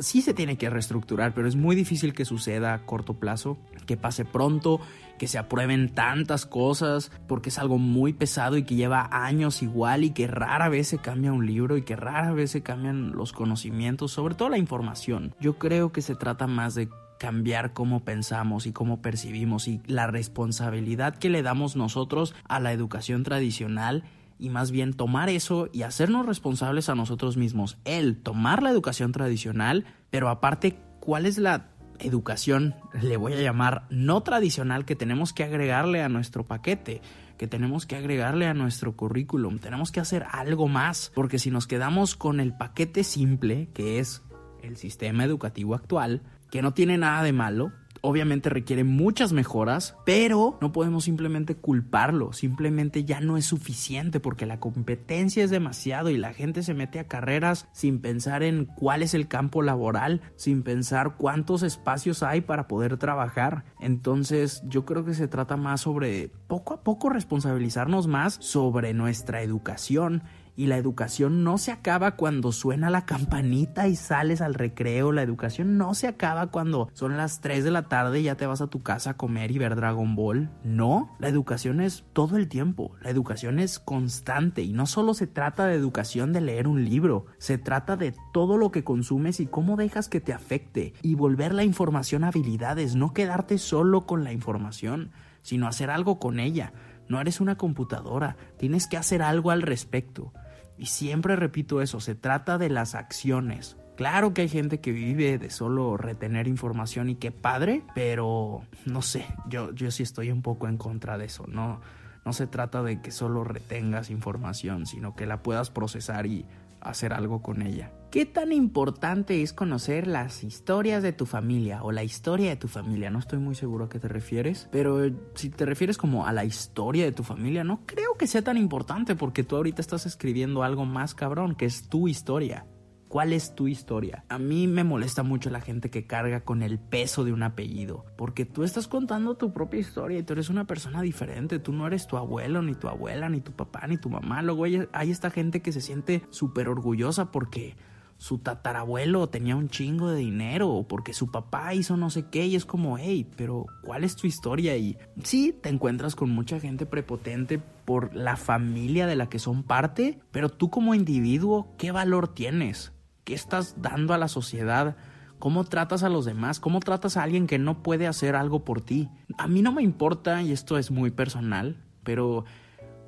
sí 0.00 0.22
se 0.22 0.34
tiene 0.34 0.56
que 0.58 0.70
reestructurar, 0.70 1.34
pero 1.34 1.48
es 1.48 1.56
muy 1.56 1.74
difícil 1.76 2.12
que 2.12 2.24
suceda 2.24 2.74
a 2.74 2.82
corto 2.84 3.14
plazo, 3.14 3.58
que 3.86 3.96
pase 3.96 4.24
pronto, 4.24 4.80
que 5.18 5.28
se 5.28 5.38
aprueben 5.38 5.94
tantas 5.94 6.46
cosas, 6.46 7.10
porque 7.26 7.48
es 7.48 7.58
algo 7.58 7.78
muy 7.78 8.12
pesado 8.12 8.56
y 8.56 8.64
que 8.64 8.74
lleva 8.74 9.08
años 9.10 9.62
igual 9.62 10.04
y 10.04 10.10
que 10.10 10.26
rara 10.26 10.68
vez 10.68 10.88
se 10.88 10.98
cambia 10.98 11.32
un 11.32 11.46
libro 11.46 11.76
y 11.76 11.82
que 11.82 11.96
rara 11.96 12.32
vez 12.32 12.50
se 12.50 12.62
cambian 12.62 13.12
los 13.12 13.32
conocimientos, 13.32 14.12
sobre 14.12 14.34
todo 14.34 14.48
la 14.48 14.58
información. 14.58 15.34
Yo 15.40 15.58
creo 15.58 15.92
que 15.92 16.02
se 16.02 16.14
trata 16.14 16.46
más 16.46 16.74
de 16.74 16.88
cambiar 17.18 17.72
cómo 17.72 18.04
pensamos 18.04 18.66
y 18.66 18.72
cómo 18.72 19.00
percibimos 19.00 19.68
y 19.68 19.80
la 19.86 20.06
responsabilidad 20.06 21.16
que 21.16 21.30
le 21.30 21.42
damos 21.42 21.76
nosotros 21.76 22.34
a 22.48 22.60
la 22.60 22.72
educación 22.72 23.22
tradicional 23.22 24.04
y 24.38 24.50
más 24.50 24.70
bien 24.70 24.92
tomar 24.92 25.30
eso 25.30 25.68
y 25.72 25.82
hacernos 25.82 26.26
responsables 26.26 26.88
a 26.88 26.94
nosotros 26.94 27.36
mismos. 27.36 27.78
El 27.84 28.18
tomar 28.18 28.62
la 28.62 28.70
educación 28.70 29.12
tradicional, 29.12 29.86
pero 30.10 30.28
aparte, 30.28 30.78
¿cuál 31.00 31.26
es 31.26 31.38
la 31.38 31.70
educación, 32.00 32.74
le 33.00 33.16
voy 33.16 33.32
a 33.34 33.40
llamar, 33.40 33.86
no 33.90 34.22
tradicional 34.22 34.84
que 34.84 34.96
tenemos 34.96 35.32
que 35.32 35.44
agregarle 35.44 36.02
a 36.02 36.08
nuestro 36.08 36.46
paquete? 36.46 37.00
que 37.36 37.46
tenemos 37.46 37.84
que 37.84 37.96
agregarle 37.96 38.46
a 38.46 38.54
nuestro 38.54 38.96
currículum, 38.96 39.58
tenemos 39.58 39.92
que 39.92 40.00
hacer 40.00 40.24
algo 40.30 40.68
más, 40.68 41.12
porque 41.14 41.38
si 41.38 41.50
nos 41.50 41.66
quedamos 41.66 42.16
con 42.16 42.40
el 42.40 42.56
paquete 42.56 43.04
simple, 43.04 43.68
que 43.74 43.98
es 43.98 44.22
el 44.62 44.76
sistema 44.76 45.24
educativo 45.24 45.74
actual, 45.74 46.22
que 46.50 46.62
no 46.62 46.72
tiene 46.72 46.96
nada 46.96 47.22
de 47.22 47.32
malo, 47.32 47.72
obviamente 48.06 48.50
requiere 48.50 48.84
muchas 48.84 49.32
mejoras, 49.32 49.96
pero 50.04 50.58
no 50.60 50.70
podemos 50.70 51.04
simplemente 51.04 51.56
culparlo, 51.56 52.32
simplemente 52.32 53.04
ya 53.04 53.20
no 53.20 53.36
es 53.36 53.46
suficiente 53.46 54.20
porque 54.20 54.46
la 54.46 54.60
competencia 54.60 55.42
es 55.42 55.50
demasiado 55.50 56.10
y 56.10 56.16
la 56.16 56.32
gente 56.32 56.62
se 56.62 56.72
mete 56.72 57.00
a 57.00 57.08
carreras 57.08 57.68
sin 57.72 58.00
pensar 58.00 58.44
en 58.44 58.66
cuál 58.66 59.02
es 59.02 59.12
el 59.12 59.26
campo 59.26 59.60
laboral, 59.60 60.20
sin 60.36 60.62
pensar 60.62 61.16
cuántos 61.16 61.64
espacios 61.64 62.22
hay 62.22 62.42
para 62.42 62.68
poder 62.68 62.96
trabajar. 62.96 63.64
Entonces 63.80 64.62
yo 64.68 64.84
creo 64.84 65.04
que 65.04 65.14
se 65.14 65.26
trata 65.26 65.56
más 65.56 65.80
sobre 65.80 66.30
poco 66.46 66.74
a 66.74 66.84
poco 66.84 67.10
responsabilizarnos 67.10 68.06
más 68.06 68.38
sobre 68.40 68.94
nuestra 68.94 69.42
educación 69.42 70.22
y 70.56 70.66
la 70.66 70.78
educación 70.78 71.44
no 71.44 71.58
se 71.58 71.70
acaba 71.70 72.16
cuando 72.16 72.50
suena 72.50 72.90
la 72.90 73.04
campanita 73.04 73.88
y 73.88 73.96
sales 73.96 74.40
al 74.40 74.54
recreo. 74.54 75.12
La 75.12 75.22
educación 75.22 75.76
no 75.76 75.94
se 75.94 76.08
acaba 76.08 76.48
cuando 76.48 76.88
son 76.94 77.16
las 77.16 77.40
3 77.40 77.62
de 77.62 77.70
la 77.70 77.88
tarde 77.88 78.20
y 78.20 78.24
ya 78.24 78.36
te 78.36 78.46
vas 78.46 78.62
a 78.62 78.66
tu 78.66 78.82
casa 78.82 79.10
a 79.10 79.16
comer 79.16 79.50
y 79.50 79.58
ver 79.58 79.76
Dragon 79.76 80.16
Ball. 80.16 80.50
No, 80.64 81.14
la 81.18 81.28
educación 81.28 81.80
es 81.80 82.04
todo 82.12 82.36
el 82.36 82.48
tiempo. 82.48 82.92
La 83.02 83.10
educación 83.10 83.58
es 83.58 83.78
constante 83.78 84.62
y 84.62 84.72
no 84.72 84.86
solo 84.86 85.14
se 85.14 85.26
trata 85.26 85.66
de 85.66 85.74
educación 85.74 86.32
de 86.32 86.40
leer 86.40 86.66
un 86.66 86.84
libro, 86.84 87.26
se 87.38 87.58
trata 87.58 87.96
de 87.96 88.14
todo 88.32 88.56
lo 88.56 88.70
que 88.70 88.84
consumes 88.84 89.40
y 89.40 89.46
cómo 89.46 89.76
dejas 89.76 90.08
que 90.08 90.20
te 90.20 90.32
afecte 90.32 90.94
y 91.02 91.14
volver 91.14 91.54
la 91.54 91.64
información 91.64 92.24
a 92.24 92.28
habilidades, 92.28 92.96
no 92.96 93.12
quedarte 93.12 93.58
solo 93.58 94.06
con 94.06 94.24
la 94.24 94.32
información, 94.32 95.10
sino 95.42 95.66
hacer 95.66 95.90
algo 95.90 96.18
con 96.18 96.40
ella. 96.40 96.72
No 97.08 97.20
eres 97.20 97.40
una 97.40 97.56
computadora, 97.56 98.36
tienes 98.58 98.88
que 98.88 98.96
hacer 98.96 99.22
algo 99.22 99.50
al 99.50 99.62
respecto. 99.62 100.32
Y 100.78 100.86
siempre 100.86 101.36
repito 101.36 101.80
eso, 101.80 102.00
se 102.00 102.14
trata 102.14 102.58
de 102.58 102.68
las 102.68 102.94
acciones. 102.94 103.76
Claro 103.96 104.34
que 104.34 104.42
hay 104.42 104.48
gente 104.48 104.80
que 104.80 104.92
vive 104.92 105.38
de 105.38 105.48
solo 105.48 105.96
retener 105.96 106.48
información 106.48 107.08
y 107.08 107.14
qué 107.14 107.30
padre, 107.30 107.82
pero 107.94 108.62
no 108.84 109.00
sé, 109.00 109.24
yo, 109.48 109.72
yo 109.72 109.90
sí 109.90 110.02
estoy 110.02 110.30
un 110.30 110.42
poco 110.42 110.68
en 110.68 110.76
contra 110.76 111.16
de 111.16 111.24
eso. 111.24 111.46
No, 111.46 111.80
no 112.26 112.32
se 112.34 112.46
trata 112.46 112.82
de 112.82 113.00
que 113.00 113.10
solo 113.10 113.42
retengas 113.42 114.10
información, 114.10 114.84
sino 114.84 115.16
que 115.16 115.24
la 115.24 115.42
puedas 115.42 115.70
procesar 115.70 116.26
y 116.26 116.44
hacer 116.80 117.14
algo 117.14 117.40
con 117.40 117.62
ella. 117.62 117.92
¿Qué 118.10 118.24
tan 118.24 118.52
importante 118.52 119.42
es 119.42 119.52
conocer 119.52 120.06
las 120.06 120.44
historias 120.44 121.02
de 121.02 121.12
tu 121.12 121.26
familia 121.26 121.82
o 121.82 121.92
la 121.92 122.04
historia 122.04 122.50
de 122.50 122.56
tu 122.56 122.68
familia? 122.68 123.10
No 123.10 123.18
estoy 123.18 123.38
muy 123.38 123.54
seguro 123.54 123.84
a 123.84 123.88
qué 123.88 123.98
te 123.98 124.08
refieres, 124.08 124.68
pero 124.70 125.00
si 125.34 125.50
te 125.50 125.66
refieres 125.66 125.98
como 125.98 126.26
a 126.26 126.32
la 126.32 126.44
historia 126.44 127.04
de 127.04 127.12
tu 127.12 127.24
familia, 127.24 127.64
no 127.64 127.84
creo 127.84 128.14
que 128.16 128.26
sea 128.26 128.42
tan 128.42 128.56
importante 128.56 129.16
porque 129.16 129.42
tú 129.42 129.56
ahorita 129.56 129.80
estás 129.80 130.06
escribiendo 130.06 130.62
algo 130.62 130.86
más 130.86 131.14
cabrón, 131.14 131.56
que 131.56 131.66
es 131.66 131.88
tu 131.88 132.08
historia. 132.08 132.66
¿Cuál 133.08 133.32
es 133.32 133.54
tu 133.54 133.68
historia? 133.68 134.24
A 134.28 134.38
mí 134.38 134.66
me 134.66 134.82
molesta 134.82 135.22
mucho 135.22 135.48
la 135.48 135.60
gente 135.60 135.90
que 135.90 136.06
carga 136.06 136.40
con 136.40 136.62
el 136.62 136.78
peso 136.78 137.24
de 137.24 137.32
un 137.32 137.44
apellido, 137.44 138.04
porque 138.16 138.44
tú 138.44 138.64
estás 138.64 138.88
contando 138.88 139.36
tu 139.36 139.52
propia 139.52 139.80
historia 139.80 140.18
y 140.18 140.22
tú 140.24 140.32
eres 140.32 140.48
una 140.48 140.66
persona 140.66 141.02
diferente, 141.02 141.60
tú 141.60 141.72
no 141.72 141.86
eres 141.86 142.08
tu 142.08 142.16
abuelo, 142.16 142.62
ni 142.62 142.74
tu 142.74 142.88
abuela, 142.88 143.28
ni 143.28 143.40
tu 143.40 143.52
papá, 143.52 143.86
ni 143.86 143.96
tu 143.96 144.10
mamá. 144.10 144.42
Luego 144.42 144.64
hay, 144.64 145.10
esta 145.10 145.30
gente 145.30 145.62
que 145.62 145.70
se 145.70 145.80
siente 145.80 146.22
súper 146.30 146.68
orgullosa 146.68 147.30
porque 147.30 147.76
su 148.18 148.38
tatarabuelo 148.38 149.28
tenía 149.28 149.56
un 149.56 149.68
chingo 149.68 150.10
de 150.10 150.18
dinero 150.18 150.70
o 150.70 150.88
porque 150.88 151.12
su 151.12 151.30
papá 151.30 151.74
hizo 151.74 151.96
no 151.96 152.10
sé 152.10 152.26
qué 152.30 152.46
y 152.46 152.56
es 152.56 152.64
como, 152.64 152.98
hey, 152.98 153.28
pero 153.36 153.66
¿cuál 153.82 154.04
es 154.04 154.16
tu 154.16 154.26
historia? 154.26 154.76
Y 154.76 154.96
sí, 155.22 155.58
te 155.62 155.68
encuentras 155.68 156.16
con 156.16 156.30
mucha 156.30 156.58
gente 156.58 156.86
prepotente 156.86 157.58
por 157.58 158.14
la 158.14 158.36
familia 158.36 159.06
de 159.06 159.16
la 159.16 159.28
que 159.28 159.38
son 159.38 159.62
parte, 159.62 160.18
pero 160.30 160.48
tú 160.48 160.70
como 160.70 160.94
individuo, 160.94 161.74
¿qué 161.78 161.92
valor 161.92 162.28
tienes? 162.28 162.92
¿Qué 163.24 163.34
estás 163.34 163.80
dando 163.82 164.14
a 164.14 164.18
la 164.18 164.28
sociedad? 164.28 164.96
¿Cómo 165.38 165.64
tratas 165.64 166.02
a 166.02 166.08
los 166.08 166.24
demás? 166.24 166.60
¿Cómo 166.60 166.80
tratas 166.80 167.16
a 167.16 167.22
alguien 167.22 167.46
que 167.46 167.58
no 167.58 167.82
puede 167.82 168.06
hacer 168.06 168.34
algo 168.34 168.64
por 168.64 168.80
ti? 168.80 169.10
A 169.36 169.46
mí 169.48 169.60
no 169.60 169.72
me 169.72 169.82
importa, 169.82 170.42
y 170.42 170.52
esto 170.52 170.78
es 170.78 170.90
muy 170.90 171.10
personal, 171.10 171.84
pero 172.02 172.44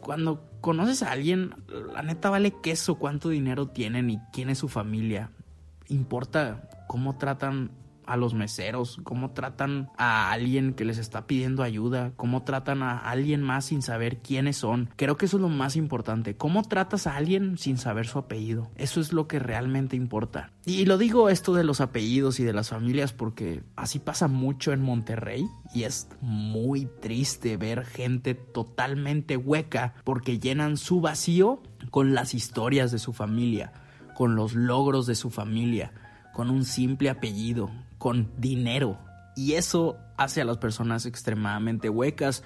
cuando 0.01 0.45
conoces 0.61 1.03
a 1.03 1.13
alguien, 1.13 1.55
la 1.93 2.03
neta 2.03 2.31
vale 2.31 2.55
queso 2.63 2.97
cuánto 2.97 3.29
dinero 3.29 3.69
tienen 3.69 4.11
y 4.11 4.19
quién 4.33 4.51
es 4.51 4.59
su 4.59 4.69
familia. 4.69 5.31
Importa 5.89 6.69
cómo 6.87 7.17
tratan 7.17 7.71
a 8.09 8.17
los 8.17 8.33
meseros, 8.33 8.99
cómo 9.05 9.33
tratan 9.33 9.91
a 9.99 10.33
alguien 10.33 10.73
que 10.73 10.87
les 10.87 10.97
está 10.97 11.27
pidiendo 11.27 11.63
ayuda, 11.63 12.13
cómo 12.17 12.43
tratan 12.43 12.83
a 12.83 12.99
alguien 12.99 13.43
más 13.43 13.67
sin 13.67 13.83
saber 13.83 14.19
quiénes 14.19 14.57
son. 14.57 14.89
Creo 14.97 15.19
que 15.19 15.27
eso 15.27 15.37
es 15.37 15.43
lo 15.43 15.51
más 15.51 15.77
importante. 15.77 16.35
¿Cómo 16.35 16.63
tratas 16.63 17.07
a 17.07 17.17
alguien 17.17 17.59
sin 17.59 17.77
saber 17.77 18.07
su 18.07 18.19
apellido? 18.19 18.71
Eso 18.77 19.01
es 19.01 19.13
lo 19.13 19.29
que 19.29 19.39
realmente 19.39 19.95
importa. 19.95 20.51
Y 20.65 20.87
lo 20.87 20.97
digo 20.97 21.29
esto 21.29 21.53
de 21.55 21.65
los 21.65 21.83
apellidos 21.83 22.41
y 22.41 22.45
de 22.45 22.55
las 22.55 22.71
familias 22.71 23.13
porque 23.13 23.63
así 23.77 23.99
pasa 23.99 24.27
mucho 24.27 24.73
en 24.73 24.81
Monterrey 24.81 25.47
y 25.75 25.83
es 25.83 26.09
muy 26.23 26.87
triste 27.01 27.59
ver 27.59 27.85
gente 27.85 28.35
totalmente 28.35 29.37
hueca 29.37 29.95
porque 30.05 30.39
llenan 30.39 30.79
su 30.79 31.03
vacío 31.03 31.63
con 31.91 32.15
las 32.15 32.33
historias 32.33 32.91
de 32.91 32.99
su 32.99 33.13
familia, 33.13 33.73
con 34.15 34.35
los 34.35 34.55
logros 34.55 35.07
de 35.07 35.15
su 35.15 35.29
familia, 35.29 35.93
con 36.33 36.51
un 36.51 36.65
simple 36.65 37.11
apellido, 37.11 37.71
con 37.99 38.33
dinero. 38.39 38.99
Y 39.37 39.55
eso 39.55 39.99
hace 40.17 40.41
a 40.41 40.45
las 40.45 40.59
personas 40.59 41.07
extremadamente 41.07 41.89
huecas 41.91 42.43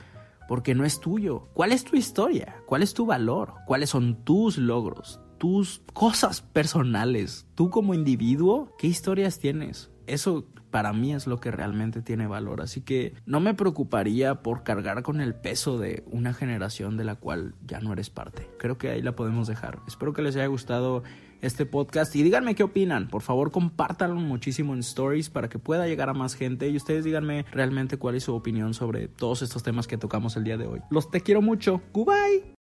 porque 0.48 0.74
no 0.74 0.84
es 0.84 1.00
tuyo. 1.00 1.48
¿Cuál 1.54 1.72
es 1.72 1.84
tu 1.84 1.96
historia? 1.96 2.56
¿Cuál 2.66 2.82
es 2.82 2.94
tu 2.94 3.06
valor? 3.06 3.54
¿Cuáles 3.66 3.90
son 3.90 4.24
tus 4.24 4.58
logros? 4.58 5.20
Tus 5.38 5.82
cosas 5.92 6.40
personales. 6.40 7.46
Tú 7.54 7.70
como 7.70 7.94
individuo, 7.94 8.70
¿qué 8.78 8.86
historias 8.86 9.38
tienes? 9.38 9.90
Eso 10.06 10.46
para 10.72 10.92
mí 10.92 11.14
es 11.14 11.28
lo 11.28 11.38
que 11.38 11.52
realmente 11.52 12.02
tiene 12.02 12.26
valor. 12.26 12.62
Así 12.62 12.80
que 12.80 13.14
no 13.26 13.38
me 13.38 13.54
preocuparía 13.54 14.42
por 14.42 14.64
cargar 14.64 15.04
con 15.04 15.20
el 15.20 15.36
peso 15.36 15.78
de 15.78 16.02
una 16.10 16.34
generación 16.34 16.96
de 16.96 17.04
la 17.04 17.14
cual 17.14 17.54
ya 17.64 17.78
no 17.78 17.92
eres 17.92 18.10
parte. 18.10 18.48
Creo 18.58 18.78
que 18.78 18.90
ahí 18.90 19.02
la 19.02 19.14
podemos 19.14 19.46
dejar. 19.46 19.78
Espero 19.86 20.12
que 20.12 20.22
les 20.22 20.34
haya 20.34 20.46
gustado 20.46 21.04
este 21.42 21.66
podcast 21.66 22.16
y 22.16 22.22
díganme 22.22 22.54
qué 22.54 22.62
opinan. 22.62 23.08
Por 23.08 23.22
favor, 23.22 23.50
compártanlo 23.50 24.20
muchísimo 24.20 24.72
en 24.72 24.80
stories 24.80 25.28
para 25.28 25.48
que 25.48 25.58
pueda 25.58 25.86
llegar 25.86 26.08
a 26.08 26.14
más 26.14 26.34
gente 26.34 26.68
y 26.68 26.76
ustedes 26.76 27.04
díganme 27.04 27.44
realmente 27.52 27.98
cuál 27.98 28.14
es 28.14 28.24
su 28.24 28.34
opinión 28.34 28.74
sobre 28.74 29.08
todos 29.08 29.42
estos 29.42 29.62
temas 29.62 29.86
que 29.86 29.98
tocamos 29.98 30.36
el 30.36 30.44
día 30.44 30.56
de 30.56 30.66
hoy. 30.66 30.80
Los 30.90 31.10
te 31.10 31.20
quiero 31.20 31.42
mucho. 31.42 31.82
Goodbye. 31.92 32.54